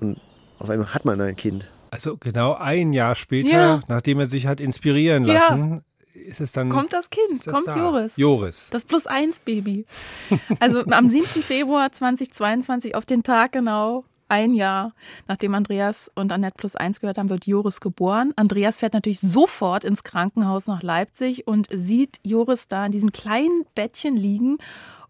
und 0.00 0.20
auf 0.58 0.70
einmal 0.70 0.94
hat 0.94 1.04
man 1.04 1.20
ein 1.20 1.36
Kind. 1.36 1.66
Also 1.90 2.16
genau 2.16 2.54
ein 2.54 2.92
Jahr 2.92 3.14
später, 3.14 3.50
ja. 3.50 3.80
nachdem 3.86 4.18
er 4.18 4.26
sich 4.26 4.46
hat 4.46 4.60
inspirieren 4.60 5.24
lassen, 5.24 5.70
ja 5.70 5.80
ist 6.14 6.40
es 6.40 6.52
dann. 6.52 6.68
Kommt 6.68 6.92
das 6.92 7.10
Kind, 7.10 7.44
das 7.44 7.52
kommt 7.52 7.66
da? 7.66 7.76
Joris. 7.76 8.16
Joris. 8.16 8.68
Das 8.70 8.84
Plus-1-Baby. 8.84 9.84
Also 10.60 10.84
am 10.86 11.08
7. 11.08 11.42
Februar 11.42 11.90
2022, 11.92 12.94
auf 12.94 13.04
den 13.04 13.22
Tag 13.22 13.52
genau, 13.52 14.04
ein 14.28 14.54
Jahr, 14.54 14.94
nachdem 15.28 15.54
Andreas 15.54 16.10
und 16.14 16.32
Annette 16.32 16.54
Plus 16.56 16.76
1 16.76 17.00
gehört 17.00 17.18
haben, 17.18 17.30
wird 17.30 17.46
Joris 17.46 17.80
geboren. 17.80 18.32
Andreas 18.36 18.78
fährt 18.78 18.94
natürlich 18.94 19.20
sofort 19.20 19.84
ins 19.84 20.02
Krankenhaus 20.02 20.66
nach 20.66 20.82
Leipzig 20.82 21.46
und 21.46 21.68
sieht 21.70 22.18
Joris 22.22 22.68
da 22.68 22.86
in 22.86 22.92
diesem 22.92 23.12
kleinen 23.12 23.64
Bettchen 23.74 24.16
liegen 24.16 24.58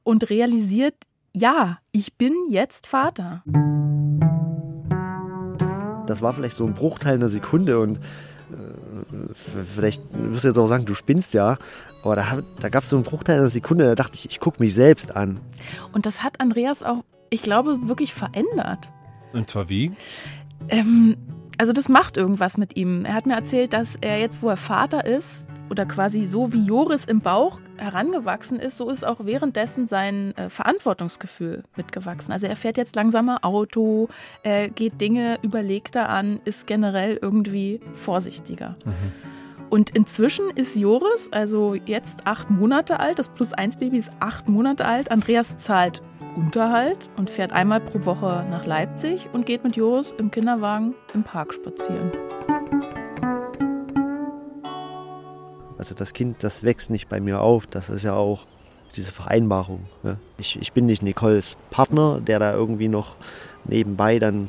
und 0.02 0.30
realisiert, 0.30 0.94
ja, 1.32 1.78
ich 1.92 2.14
bin 2.14 2.32
jetzt 2.48 2.86
Vater. 2.86 3.42
Das 6.06 6.20
war 6.20 6.32
vielleicht 6.32 6.56
so 6.56 6.66
ein 6.66 6.74
Bruchteil 6.74 7.14
einer 7.14 7.28
Sekunde 7.28 7.78
und 7.78 8.00
vielleicht 9.74 10.02
wirst 10.12 10.44
du 10.44 10.48
jetzt 10.48 10.58
auch 10.58 10.66
sagen, 10.66 10.86
du 10.86 10.94
spinnst 10.94 11.34
ja, 11.34 11.58
aber 12.02 12.16
da, 12.16 12.38
da 12.60 12.68
gab 12.68 12.82
es 12.82 12.90
so 12.90 12.96
einen 12.96 13.04
Bruchteil 13.04 13.38
einer 13.38 13.50
Sekunde, 13.50 13.84
da 13.84 13.94
dachte 13.94 14.16
ich, 14.16 14.26
ich 14.26 14.40
gucke 14.40 14.62
mich 14.62 14.74
selbst 14.74 15.14
an. 15.14 15.40
Und 15.92 16.06
das 16.06 16.22
hat 16.22 16.40
Andreas 16.40 16.82
auch, 16.82 17.04
ich 17.30 17.42
glaube, 17.42 17.88
wirklich 17.88 18.12
verändert. 18.14 18.90
Und 19.32 19.50
zwar 19.50 19.68
wie? 19.68 19.92
Ähm, 20.68 21.16
also 21.58 21.72
das 21.72 21.88
macht 21.88 22.16
irgendwas 22.16 22.56
mit 22.56 22.76
ihm. 22.76 23.04
Er 23.04 23.14
hat 23.14 23.26
mir 23.26 23.34
erzählt, 23.34 23.72
dass 23.72 23.96
er 24.00 24.18
jetzt, 24.18 24.42
wo 24.42 24.48
er 24.48 24.56
Vater 24.56 25.04
ist, 25.04 25.48
oder 25.70 25.86
quasi 25.86 26.24
so 26.26 26.52
wie 26.52 26.64
Joris 26.64 27.04
im 27.04 27.20
Bauch 27.20 27.60
herangewachsen 27.76 28.58
ist, 28.58 28.76
so 28.76 28.90
ist 28.90 29.04
auch 29.04 29.24
währenddessen 29.24 29.86
sein 29.88 30.36
äh, 30.36 30.48
Verantwortungsgefühl 30.48 31.62
mitgewachsen. 31.76 32.32
Also 32.32 32.46
er 32.46 32.56
fährt 32.56 32.76
jetzt 32.76 32.96
langsamer 32.96 33.44
Auto, 33.44 34.08
er 34.42 34.68
geht 34.68 35.00
Dinge 35.00 35.38
überlegter 35.42 36.08
an, 36.08 36.40
ist 36.44 36.66
generell 36.66 37.18
irgendwie 37.20 37.80
vorsichtiger. 37.92 38.74
Mhm. 38.84 39.12
Und 39.70 39.90
inzwischen 39.90 40.50
ist 40.50 40.76
Joris, 40.76 41.30
also 41.32 41.74
jetzt 41.74 42.26
acht 42.26 42.48
Monate 42.50 43.00
alt, 43.00 43.18
das 43.18 43.28
Plus-1-Baby 43.30 43.98
ist 43.98 44.10
acht 44.20 44.48
Monate 44.48 44.84
alt. 44.84 45.10
Andreas 45.10 45.56
zahlt 45.56 46.00
Unterhalt 46.36 47.10
und 47.16 47.30
fährt 47.30 47.52
einmal 47.52 47.80
pro 47.80 48.04
Woche 48.04 48.44
nach 48.50 48.66
Leipzig 48.66 49.28
und 49.32 49.46
geht 49.46 49.64
mit 49.64 49.76
Joris 49.76 50.12
im 50.12 50.30
Kinderwagen 50.30 50.94
im 51.12 51.22
Park 51.22 51.54
spazieren. 51.54 52.10
Also 55.84 55.94
das 55.94 56.14
Kind, 56.14 56.42
das 56.42 56.62
wächst 56.62 56.88
nicht 56.88 57.10
bei 57.10 57.20
mir 57.20 57.42
auf. 57.42 57.66
Das 57.66 57.90
ist 57.90 58.04
ja 58.04 58.14
auch 58.14 58.46
diese 58.96 59.12
Vereinbarung. 59.12 59.80
Ja. 60.02 60.16
Ich, 60.38 60.58
ich 60.58 60.72
bin 60.72 60.86
nicht 60.86 61.02
Nicoles 61.02 61.58
Partner, 61.68 62.22
der 62.22 62.38
da 62.38 62.54
irgendwie 62.54 62.88
noch 62.88 63.16
nebenbei 63.66 64.18
dann 64.18 64.48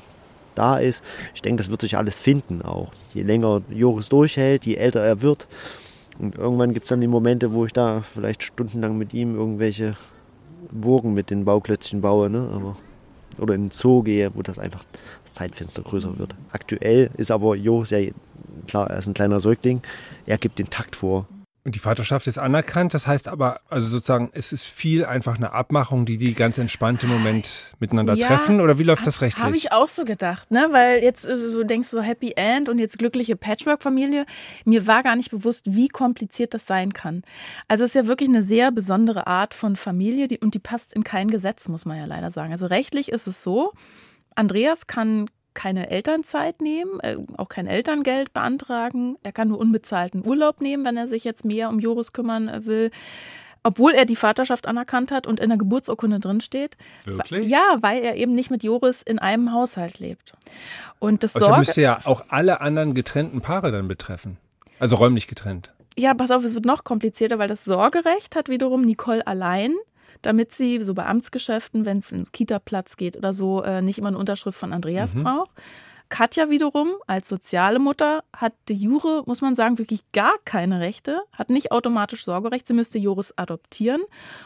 da 0.56 0.78
ist. 0.78 1.04
Ich 1.34 1.42
denke, 1.42 1.62
das 1.62 1.70
wird 1.70 1.82
sich 1.82 1.98
alles 1.98 2.22
finden 2.22 2.62
auch. 2.62 2.94
Je 3.14 3.24
länger 3.24 3.64
Joris 3.70 4.08
durchhält, 4.08 4.66
je 4.66 4.76
älter 4.76 5.02
er 5.02 5.22
wird. 5.22 5.50
Und 6.20 6.38
irgendwann 6.38 6.74
gibt 6.74 6.86
es 6.86 6.90
dann 6.90 7.02
die 7.02 7.08
Momente, 7.08 7.52
wo 7.52 7.66
ich 7.66 7.74
da 7.74 8.02
vielleicht 8.02 8.42
stundenlang 8.42 8.98
mit 8.98 9.14
ihm 9.14 9.36
irgendwelche 9.36 9.98
Burgen 10.72 11.14
mit 11.14 11.30
den 11.32 11.44
Bauklötzchen 11.44 12.00
baue. 12.00 12.30
Ne? 12.30 12.50
Aber, 12.54 12.78
oder 13.40 13.56
in 13.56 13.66
den 13.66 13.72
Zoo 13.72 14.04
gehe, 14.04 14.34
wo 14.36 14.42
das 14.42 14.58
einfach 14.58 14.86
das 15.26 15.34
Zeitfenster 15.34 15.82
größer 15.82 16.18
wird. 16.18 16.34
Aktuell 16.54 17.10
ist 17.18 17.30
aber 17.30 17.58
Joris 17.58 17.90
ja 17.90 18.00
klar, 18.68 18.90
er 18.90 18.98
ist 18.98 19.08
ein 19.08 19.14
kleiner 19.14 19.40
Säugling, 19.40 19.82
er 20.26 20.38
gibt 20.38 20.60
den 20.60 20.70
Takt 20.70 20.96
vor. 20.96 21.28
Und 21.66 21.74
die 21.74 21.80
Vaterschaft 21.80 22.28
ist 22.28 22.38
anerkannt, 22.38 22.94
das 22.94 23.08
heißt 23.08 23.28
aber, 23.28 23.60
also 23.70 23.88
sozusagen, 23.88 24.30
es 24.34 24.54
ist 24.54 24.66
viel 24.66 25.04
einfach 25.04 25.38
eine 25.38 25.52
Abmachung, 25.52 26.06
die 26.06 26.18
die 26.18 26.36
ganz 26.36 26.60
entspannte 26.60 27.08
Moment 27.08 27.74
miteinander 27.80 28.14
ja, 28.14 28.28
treffen 28.28 28.62
oder 28.62 28.78
wie 28.78 28.84
läuft 28.84 29.08
das 29.08 29.20
rechtlich? 29.22 29.44
Habe 29.44 29.58
ich 29.58 29.72
auch 29.72 29.88
so 29.88 30.06
gedacht, 30.06 30.52
ne? 30.52 30.68
weil 30.70 31.02
jetzt 31.02 31.28
äh, 31.28 31.40
so 31.40 31.64
denkst 31.64 31.90
du 31.90 32.02
Happy 32.02 32.34
End 32.36 32.70
und 32.70 32.78
jetzt 32.78 33.00
glückliche 33.00 33.36
Patchwork-Familie. 33.36 34.28
Mir 34.64 34.86
war 34.86 35.02
gar 35.02 35.16
nicht 35.16 35.32
bewusst, 35.32 35.74
wie 35.74 35.88
kompliziert 35.88 36.54
das 36.54 36.68
sein 36.68 36.94
kann. 36.94 37.24
Also 37.68 37.84
es 37.84 37.96
ist 37.96 37.96
ja 37.96 38.08
wirklich 38.08 38.30
eine 38.30 38.44
sehr 38.44 38.72
besondere 38.72 39.26
Art 39.26 39.56
von 39.56 39.76
Familie 39.76 40.28
die, 40.28 40.38
und 40.38 40.54
die 40.54 40.60
passt 40.60 40.94
in 40.94 41.04
kein 41.04 41.32
Gesetz, 41.32 41.68
muss 41.68 41.86
man 41.86 41.98
ja 41.98 42.06
leider 42.06 42.30
sagen. 42.30 42.52
Also 42.52 42.68
rechtlich 42.68 43.10
ist 43.10 43.26
es 43.26 43.42
so, 43.42 43.74
Andreas 44.36 44.86
kann 44.86 45.32
keine 45.56 45.90
Elternzeit 45.90 46.62
nehmen, 46.62 47.00
äh, 47.00 47.18
auch 47.38 47.50
kein 47.50 47.68
Elterngeld 47.68 48.34
beantragen. 48.34 49.18
Er 49.24 49.32
kann 49.32 49.48
nur 49.48 49.60
unbezahlten 49.60 50.26
Urlaub 50.26 50.62
nehmen, 50.62 50.86
wenn 50.86 50.98
er 50.98 51.08
sich 51.08 51.24
jetzt 51.24 51.46
mehr 51.46 51.70
um 51.70 51.80
Joris 51.80 52.14
kümmern 52.14 52.48
äh, 52.48 52.66
will. 52.66 52.92
Obwohl 53.64 53.94
er 53.94 54.06
die 54.06 54.16
Vaterschaft 54.16 54.68
anerkannt 54.68 55.12
hat 55.12 55.26
und 55.26 55.40
in 55.40 55.50
der 55.50 55.58
Geburtsurkunde 55.58 56.20
drinsteht. 56.20 56.78
Wirklich? 57.06 57.48
Ja, 57.48 57.78
weil 57.82 58.04
er 58.04 58.16
eben 58.16 58.36
nicht 58.36 58.52
mit 58.52 58.62
Joris 58.62 59.02
in 59.02 59.18
einem 59.18 59.52
Haushalt 59.52 59.98
lebt. 59.98 60.34
Und 61.00 61.24
das 61.24 61.36
also 61.36 61.58
müsste 61.58 61.82
ja 61.82 62.00
auch 62.04 62.26
alle 62.30 62.62
anderen 62.62 62.94
getrennten 62.94 63.42
Paare 63.42 63.72
dann 63.72 63.88
betreffen. 63.88 64.38
Also 64.78 64.98
räumlich 64.98 65.26
getrennt. 65.26 65.72
Ja, 65.98 66.14
pass 66.14 66.30
auf, 66.30 66.44
es 66.44 66.54
wird 66.54 66.66
noch 66.66 66.84
komplizierter, 66.84 67.40
weil 67.40 67.48
das 67.48 67.66
Sorgerecht 67.66 68.36
hat 68.36 68.50
wiederum 68.50 68.82
Nicole 68.84 69.26
allein 69.26 69.74
damit 70.22 70.54
sie 70.54 70.84
so 70.84 70.94
bei 70.94 71.06
Amtsgeschäften, 71.06 71.86
wenn 71.86 72.00
es 72.00 72.14
einen 72.14 72.32
Kita-Platz 72.32 72.98
geht 72.98 73.18
oder 73.18 73.34
so, 73.34 73.64
äh, 73.64 73.82
nicht 73.82 73.98
immer 73.98 74.10
eine 74.10 74.18
Unterschrift 74.18 74.58
von 74.58 74.74
Andreas 74.74 75.16
mhm. 75.16 75.24
braucht. 75.24 75.52
Katja 76.10 76.50
wiederum 76.50 76.94
als 77.08 77.28
soziale 77.28 77.80
Mutter 77.80 78.24
hat 78.36 78.54
die 78.70 78.76
Jure, 78.76 79.24
muss 79.26 79.42
man 79.42 79.56
sagen, 79.56 79.80
wirklich 79.80 80.04
gar 80.12 80.36
keine 80.46 80.80
Rechte, 80.80 81.22
hat 81.34 81.50
nicht 81.50 81.72
automatisch 81.72 82.24
Sorgerecht. 82.24 82.68
Sie 82.68 82.74
müsste 82.74 83.00
Joris 83.00 83.34
adoptieren 83.38 84.02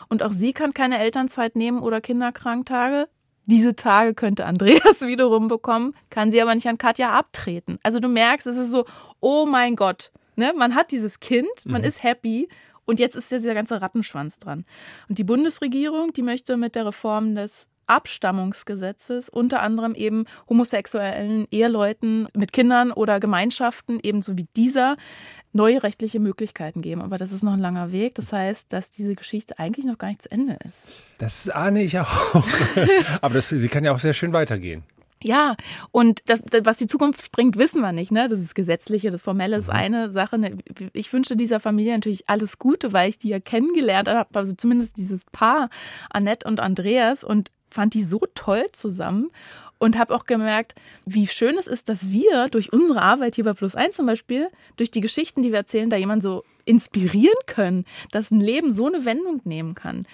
und 0.08 0.23
auch 0.23 0.32
sie 0.32 0.53
kann 0.53 0.73
keine 0.73 0.99
Elternzeit 0.99 1.55
nehmen 1.55 1.82
oder 1.82 2.01
Kinderkranktage. 2.01 3.08
Diese 3.45 3.75
Tage 3.75 4.13
könnte 4.13 4.45
Andreas 4.45 5.01
wiederum 5.05 5.47
bekommen, 5.47 5.93
kann 6.10 6.32
sie 6.32 6.41
aber 6.41 6.55
nicht 6.55 6.67
an 6.67 6.77
Katja 6.77 7.12
abtreten. 7.12 7.79
Also 7.84 7.99
du 7.99 8.08
merkst, 8.08 8.47
es 8.47 8.58
ist 8.58 8.71
so, 8.71 8.86
oh 9.19 9.45
mein 9.45 9.75
Gott, 9.75 10.12
ne? 10.36 10.53
man 10.55 10.75
hat 10.75 10.91
dieses 10.91 11.19
Kind, 11.19 11.49
man 11.65 11.82
mhm. 11.82 11.88
ist 11.88 12.03
happy 12.03 12.47
und 12.89 12.99
jetzt 12.99 13.15
ist 13.15 13.32
ja 13.32 13.38
dieser 13.38 13.54
ganze 13.54 13.80
Rattenschwanz 13.84 14.39
dran. 14.39 14.65
Und 15.10 15.19
die 15.19 15.23
Bundesregierung, 15.23 16.12
die 16.12 16.23
möchte 16.23 16.58
mit 16.58 16.73
der 16.73 16.88
Reform 16.88 17.36
des 17.36 17.67
Abstammungsgesetzes 17.86 19.30
unter 19.30 19.62
anderem 19.62 19.93
eben 19.93 20.25
homosexuellen 20.49 21.47
Eheleuten 21.52 22.28
mit 22.36 22.52
Kindern 22.52 22.91
oder 22.91 23.19
Gemeinschaften 23.19 23.99
ebenso 24.02 24.38
wie 24.38 24.47
dieser 24.56 24.97
neue 25.54 25.84
rechtliche 25.84 26.19
Möglichkeiten 26.19 26.82
geben. 26.82 27.04
Aber 27.04 27.19
das 27.19 27.32
ist 27.32 27.43
noch 27.43 27.54
ein 27.54 27.60
langer 27.60 27.91
Weg. 27.91 28.15
Das 28.15 28.34
heißt, 28.34 28.73
dass 28.73 28.89
diese 28.89 29.13
Geschichte 29.13 29.60
eigentlich 29.60 29.86
noch 29.86 29.99
gar 29.99 30.08
nicht 30.08 30.23
zu 30.23 30.32
Ende 30.32 30.58
ist. 30.65 30.88
Das 31.19 31.47
ahne 31.47 31.84
ich 31.84 31.99
auch. 31.99 32.43
Aber 33.21 33.36
das, 33.36 33.49
sie 33.49 33.67
kann 33.67 33.84
ja 33.84 33.91
auch 33.91 33.99
sehr 33.99 34.13
schön 34.13 34.34
weitergehen. 34.34 34.84
Ja, 35.23 35.55
und 35.91 36.21
das, 36.27 36.43
was 36.63 36.77
die 36.77 36.88
Zukunft 36.88 37.32
bringt, 37.32 37.58
wissen 37.58 37.82
wir 37.82 37.91
nicht. 37.91 38.12
Ne? 38.12 38.27
Das 38.29 38.39
ist 38.39 38.55
Gesetzliche, 38.55 39.10
das 39.10 39.21
Formelle 39.21 39.58
ist 39.58 39.67
mhm. 39.67 39.73
eine 39.73 40.12
Sache. 40.12 40.38
Ne? 40.38 40.58
Ich 40.93 41.12
wünsche 41.12 41.36
dieser 41.36 41.60
Familie 41.60 41.93
natürlich 41.93 42.29
alles 42.29 42.58
Gute, 42.58 42.93
weil 42.93 43.10
ich 43.10 43.17
die 43.17 43.29
ja 43.29 43.39
kennengelernt 43.39 44.08
habe, 44.08 44.29
also 44.34 44.53
zumindest 44.53 44.97
dieses 44.97 45.25
Paar, 45.25 45.69
Annette 46.10 46.47
und 46.47 46.60
Andreas. 46.60 47.23
Und 47.23 47.51
fand 47.69 47.93
die 47.93 48.03
so 48.03 48.19
toll 48.34 48.65
zusammen 48.71 49.29
und 49.77 49.97
habe 49.97 50.13
auch 50.13 50.25
gemerkt, 50.25 50.75
wie 51.05 51.27
schön 51.27 51.58
es 51.58 51.67
ist, 51.67 51.89
dass 51.89 52.12
wir 52.12 52.49
durch 52.49 52.73
unsere 52.73 53.01
Arbeit 53.01 53.36
hier 53.36 53.45
bei 53.45 53.53
Plus 53.53 53.75
1 53.75 53.95
zum 53.95 54.05
Beispiel, 54.05 54.49
durch 54.77 54.91
die 54.91 55.01
Geschichten, 55.01 55.41
die 55.41 55.51
wir 55.51 55.60
erzählen, 55.60 55.89
da 55.89 55.97
jemanden 55.97 56.21
so 56.21 56.43
inspirieren 56.65 57.38
können, 57.45 57.86
dass 58.12 58.32
ein 58.32 58.41
Leben 58.41 58.71
so 58.71 58.88
eine 58.88 59.05
Wendung 59.05 59.41
nehmen 59.45 59.75
kann. 59.75 60.05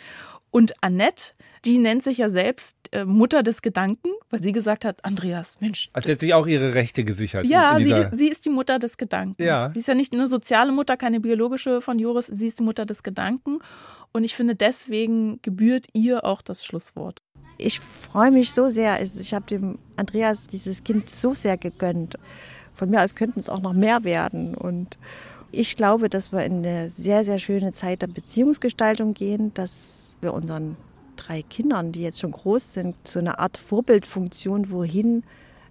Und 0.52 0.74
Annette, 0.82 1.34
die 1.66 1.78
nennt 1.78 2.04
sich 2.04 2.20
ja 2.20 2.30
selbst 2.30 2.78
äh, 2.92 3.06
Mutter 3.06 3.44
des 3.44 3.62
Gedanken, 3.62 4.10
weil 4.30 4.42
sie 4.42 4.52
gesagt 4.52 4.86
hat, 4.86 5.04
Andreas, 5.04 5.62
Mensch. 5.62 5.90
Also 5.94 6.12
hat 6.12 6.20
sich 6.20 6.34
auch 6.34 6.48
ihre 6.48 6.74
Rechte 6.74 7.04
gesichert. 7.04 7.46
Ja, 7.46 7.78
sie, 7.78 8.18
sie, 8.18 8.28
ist 8.28 8.46
die 8.46 8.50
Mutter 8.50 8.80
des 8.80 8.98
Gedanken. 8.98 9.42
Ja. 9.42 9.72
Sie 9.74 9.80
ist 9.80 9.88
ja 9.88 9.96
nicht 9.96 10.14
eine 10.14 10.28
soziale 10.28 10.72
Mutter, 10.72 10.98
keine 10.98 11.20
biologische 11.20 11.82
von 11.82 12.00
Joris, 12.00 12.28
sie 12.28 12.48
ist 12.48 12.60
die 12.60 12.64
Mutter 12.64 12.86
des 12.86 13.04
Gedanken. 13.04 13.60
Und 14.12 14.24
ich 14.24 14.36
finde, 14.36 14.56
deswegen 14.56 15.42
gebührt 15.42 15.88
ihr 15.94 16.24
auch 16.24 16.42
das 16.42 16.64
Schlusswort. 16.64 17.22
Ich 17.58 17.80
freue 17.80 18.32
mich 18.32 18.52
so 18.52 18.70
sehr. 18.70 19.02
Ich 19.02 19.34
habe 19.34 19.46
dem 19.46 19.80
Andreas 19.96 20.48
dieses 20.48 20.84
Kind 20.84 21.10
so 21.10 21.34
sehr 21.34 21.58
gegönnt. 21.58 22.18
Von 22.74 22.90
mir 22.90 23.02
aus 23.02 23.16
könnten 23.16 23.40
es 23.40 23.50
auch 23.50 23.62
noch 23.62 23.74
mehr 23.74 24.04
werden. 24.04 24.56
Und 24.56 24.98
ich 25.52 25.78
glaube, 25.78 26.10
dass 26.10 26.32
wir 26.32 26.46
in 26.46 26.66
eine 26.66 26.90
sehr, 26.90 27.24
sehr 27.24 27.40
schöne 27.40 27.74
Zeit 27.74 28.02
der 28.02 28.08
Beziehungsgestaltung 28.08 29.14
gehen, 29.14 29.54
dass 29.54 30.16
wir 30.22 30.34
unseren 30.34 30.76
drei 31.26 31.42
Kindern, 31.42 31.92
die 31.92 32.02
jetzt 32.02 32.20
schon 32.20 32.32
groß 32.32 32.74
sind, 32.74 32.96
so 33.08 33.20
eine 33.20 33.40
Art 33.40 33.58
Vorbildfunktion, 33.58 34.70
wohin 34.70 35.24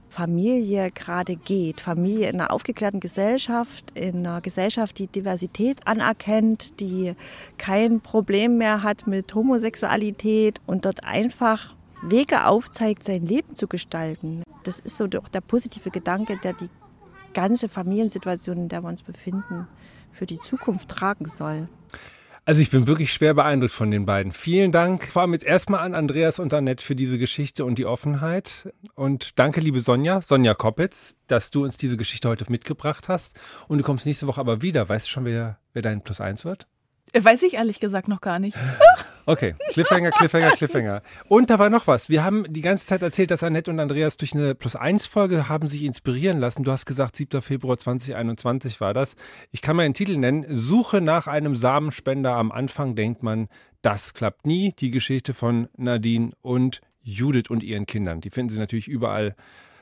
Familie 0.09 0.90
gerade 0.93 1.35
geht. 1.37 1.81
Familie 1.81 2.29
in 2.29 2.40
einer 2.40 2.53
aufgeklärten 2.53 3.01
Gesellschaft, 3.01 3.90
in 3.99 4.27
einer 4.27 4.40
Gesellschaft, 4.40 4.99
die 4.99 5.09
Diversität 5.09 5.87
anerkennt, 5.87 6.79
die 6.81 7.14
kein 7.59 8.01
Problem 8.01 8.59
mehr 8.59 8.83
hat 8.83 9.07
mit 9.07 9.35
Homosexualität 9.35 10.61
und 10.67 10.85
dort 10.85 11.05
einfach 11.05 11.75
Wege 12.03 12.47
aufzeigt, 12.47 13.03
sein 13.03 13.27
Leben 13.27 13.57
zu 13.57 13.67
gestalten. 13.67 14.43
Das 14.62 14.79
ist 14.79 14.97
so 14.97 15.07
doch 15.07 15.29
der 15.29 15.40
positive 15.40 15.90
Gedanke, 15.90 16.38
der 16.43 16.53
die 16.53 16.69
ganze 17.33 17.69
Familiensituation, 17.69 18.57
in 18.59 18.69
der 18.69 18.83
wir 18.83 18.88
uns 18.88 19.03
befinden, 19.03 19.67
für 20.12 20.27
die 20.27 20.38
Zukunft 20.38 20.88
tragen 20.90 21.27
soll. 21.27 21.67
Also 22.46 22.61
ich 22.61 22.68
bin 22.70 22.87
wirklich 22.87 23.11
schwer 23.11 23.33
beeindruckt 23.33 23.72
von 23.72 23.90
den 23.90 24.04
beiden. 24.04 24.33
Vielen 24.33 24.70
Dank. 24.70 25.07
Vor 25.07 25.22
allem 25.22 25.33
jetzt 25.33 25.46
erstmal 25.46 25.80
an 25.80 25.94
Andreas 25.94 26.38
und 26.38 26.52
Annette 26.52 26.85
für 26.85 26.94
diese 26.94 27.16
Geschichte 27.16 27.64
und 27.64 27.78
die 27.78 27.87
Offenheit. 27.87 28.70
Und 28.94 29.38
danke, 29.38 29.62
liebe 29.62 29.80
Sonja, 29.80 30.20
Sonja 30.20 30.52
Koppitz, 30.52 31.16
dass 31.26 31.50
du 31.50 31.64
uns 31.64 31.78
diese 31.78 31.96
Geschichte 31.96 32.28
heute 32.28 32.44
mitgebracht 32.50 33.09
hast. 33.09 33.40
Und 33.66 33.78
du 33.78 33.85
kommst 33.85 34.04
nächste 34.04 34.26
Woche 34.26 34.42
aber 34.42 34.61
wieder. 34.61 34.87
Weißt 34.87 35.07
du 35.07 35.11
schon, 35.11 35.24
wer, 35.24 35.59
wer 35.72 35.80
dein 35.80 36.02
Plus 36.02 36.20
eins 36.20 36.44
wird? 36.44 36.66
Weiß 37.12 37.43
ich 37.43 37.55
ehrlich 37.55 37.81
gesagt 37.81 38.09
noch 38.09 38.21
gar 38.21 38.38
nicht. 38.38 38.57
Okay, 39.27 39.55
Cliffhanger, 39.71 40.11
Cliffhanger, 40.11 40.51
Cliffhanger. 40.51 41.03
Und 41.29 41.49
da 41.49 41.59
war 41.59 41.71
noch 41.71 41.87
was. 41.87 42.11
Wir 42.11 42.23
haben 42.23 42.45
die 42.47 42.61
ganze 42.61 42.87
Zeit 42.87 43.01
erzählt, 43.01 43.31
dass 43.31 43.43
Annette 43.43 43.71
und 43.71 43.81
Andreas 43.81 44.19
durch 44.19 44.35
eine 44.35 44.55
Plus-1-Folge 44.55 45.49
haben 45.49 45.67
sich 45.67 45.83
inspirieren 45.85 46.38
lassen. 46.40 46.62
Du 46.62 46.71
hast 46.71 46.85
gesagt, 46.85 47.17
7. 47.17 47.40
Februar 47.40 47.79
2021 47.79 48.83
war 48.83 48.93
das. 48.93 49.17
Ich 49.51 49.62
kann 49.62 49.77
mal 49.77 49.85
einen 49.85 49.95
Titel 49.95 50.19
nennen. 50.19 50.45
Suche 50.51 51.01
nach 51.01 51.27
einem 51.27 51.55
Samenspender. 51.55 52.35
Am 52.35 52.53
Anfang 52.53 52.97
denkt 52.97 53.23
man, 53.23 53.49
das 53.81 54.12
klappt 54.12 54.47
nie. 54.47 54.75
Die 54.79 54.90
Geschichte 54.90 55.33
von 55.33 55.69
Nadine 55.75 56.33
und 56.43 56.83
Judith 57.01 57.49
und 57.49 57.62
ihren 57.62 57.87
Kindern. 57.87 58.21
Die 58.21 58.31
finden 58.31 58.53
Sie 58.53 58.59
natürlich 58.59 58.88
überall, 58.88 59.37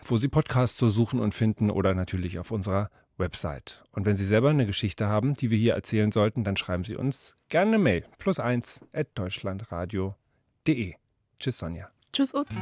wo 0.05 0.19
Sie 0.19 0.29
Podcasts 0.29 0.79
so 0.79 0.89
suchen 0.89 1.19
und 1.19 1.35
finden 1.35 1.69
oder 1.69 1.95
natürlich 1.95 2.39
auf 2.39 2.53
unserer 2.53 2.91
Website. 3.23 3.83
Und 3.93 4.05
wenn 4.05 4.17
Sie 4.17 4.27
selber 4.27 4.51
eine 4.51 4.67
Geschichte 4.67 5.07
haben, 5.07 5.33
die 5.33 5.51
wir 5.51 5.57
hier 5.57 5.75
erzählen 5.75 6.13
sollten, 6.13 6.45
dann 6.45 6.59
schreiben 6.59 6.85
Sie 6.85 6.97
uns 6.97 7.37
gerne 7.49 7.77
eine 7.77 7.79
Mail. 7.79 8.05
Plus 8.19 8.39
eins 8.39 8.81
at 8.93 9.07
deutschlandradio.de. 9.15 10.95
Tschüss, 11.39 11.59
Sonja. 11.59 11.89
Tschüss, 12.13 12.35
Utz. 12.35 12.57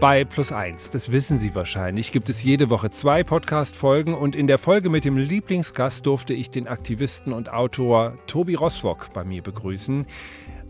Bei 0.00 0.24
Plus 0.24 0.52
eins, 0.52 0.90
das 0.90 1.12
wissen 1.12 1.38
Sie 1.38 1.54
wahrscheinlich, 1.54 2.12
gibt 2.12 2.28
es 2.28 2.42
jede 2.42 2.68
Woche 2.68 2.90
zwei 2.90 3.24
Podcast-Folgen 3.24 4.14
und 4.14 4.36
in 4.36 4.46
der 4.46 4.58
Folge 4.58 4.90
mit 4.90 5.06
dem 5.06 5.16
Lieblingsgast 5.16 6.04
durfte 6.04 6.34
ich 6.34 6.50
den 6.50 6.68
Aktivisten 6.68 7.32
und 7.32 7.50
Autor 7.50 8.18
Tobi 8.26 8.54
Roswock 8.54 9.14
bei 9.14 9.24
mir 9.24 9.42
begrüßen. 9.42 10.06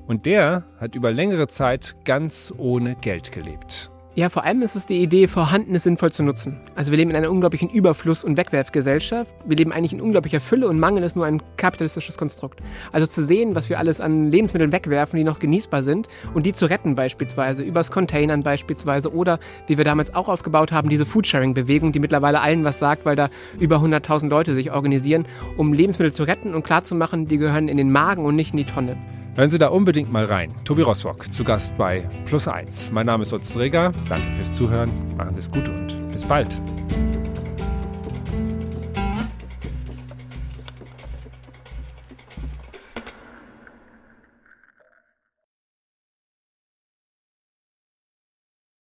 Und 0.07 0.27
der 0.27 0.65
hat 0.79 0.95
über 0.95 1.11
längere 1.11 1.49
Zeit 1.49 1.97
ganz 2.05 2.55
ohne 2.57 2.95
Geld 2.95 3.33
gelebt. 3.33 3.91
Ja, 4.17 4.29
vor 4.29 4.45
allem 4.45 4.63
ist 4.63 4.77
es 4.77 4.87
die 4.87 5.03
Idee, 5.03 5.27
Vorhandenes 5.27 5.83
sinnvoll 5.83 6.13
zu 6.13 6.23
nutzen. 6.23 6.61
Also 6.77 6.93
wir 6.93 6.99
leben 6.99 7.11
in 7.11 7.17
einer 7.17 7.33
unglaublichen 7.33 7.69
Überfluss- 7.69 8.23
und 8.23 8.37
Wegwerfgesellschaft. 8.37 9.35
Wir 9.45 9.57
leben 9.57 9.73
eigentlich 9.73 9.93
in 9.93 10.01
unglaublicher 10.01 10.39
Fülle 10.39 10.69
und 10.69 10.79
Mangel 10.79 11.03
ist 11.03 11.17
nur 11.17 11.27
ein 11.27 11.43
kapitalistisches 11.57 12.17
Konstrukt. 12.17 12.61
Also 12.93 13.09
zu 13.09 13.25
sehen, 13.25 13.57
was 13.57 13.69
wir 13.71 13.81
alles 13.81 14.01
an 14.01 14.31
Lebensmitteln 14.31 14.71
wegwerfen, 14.71 15.17
die 15.17 15.25
noch 15.25 15.41
genießbar 15.41 15.83
sind 15.83 16.07
und 16.33 16.47
die 16.47 16.53
zu 16.53 16.67
retten 16.67 16.95
beispielsweise, 16.95 17.65
übers 17.65 17.91
Containern 17.91 18.45
beispielsweise 18.45 19.13
oder, 19.13 19.41
wie 19.67 19.79
wir 19.79 19.85
damals 19.85 20.15
auch 20.15 20.29
aufgebaut 20.29 20.71
haben, 20.71 20.89
diese 20.89 21.07
Foodsharing-Bewegung, 21.07 21.91
die 21.91 21.99
mittlerweile 21.99 22.41
allen 22.41 22.63
was 22.63 22.79
sagt, 22.79 23.05
weil 23.07 23.17
da 23.17 23.31
über 23.59 23.79
100.000 23.79 24.29
Leute 24.29 24.55
sich 24.55 24.71
organisieren, 24.71 25.27
um 25.57 25.73
Lebensmittel 25.73 26.13
zu 26.13 26.23
retten 26.23 26.55
und 26.55 26.63
klarzumachen, 26.63 27.27
die 27.27 27.39
gehören 27.39 27.67
in 27.67 27.79
den 27.79 27.91
Magen 27.91 28.25
und 28.25 28.37
nicht 28.37 28.53
in 28.53 28.59
die 28.59 28.65
Tonne. 28.65 28.97
Hören 29.37 29.51
Sie 29.51 29.59
da 29.59 29.69
unbedingt 29.69 30.13
mal 30.13 30.25
rein. 30.27 30.55
Tobi 30.65 30.83
Rosswock 30.83 31.33
zu 31.33 31.43
Gast 31.43 31.77
bei 31.77 32.07
Plus 32.27 32.47
1. 32.47 32.93
Mein 32.93 33.07
Name 33.07 33.25
ist 33.25 33.33
Utz 33.33 33.53
Träger. 33.53 33.93
Danke 34.09 34.27
fürs 34.37 34.53
Zuhören. 34.53 34.89
Machen 35.17 35.33
Sie 35.33 35.41
es 35.41 35.51
gut 35.51 35.69
und 35.69 36.09
bis 36.13 36.23
bald. 36.23 36.57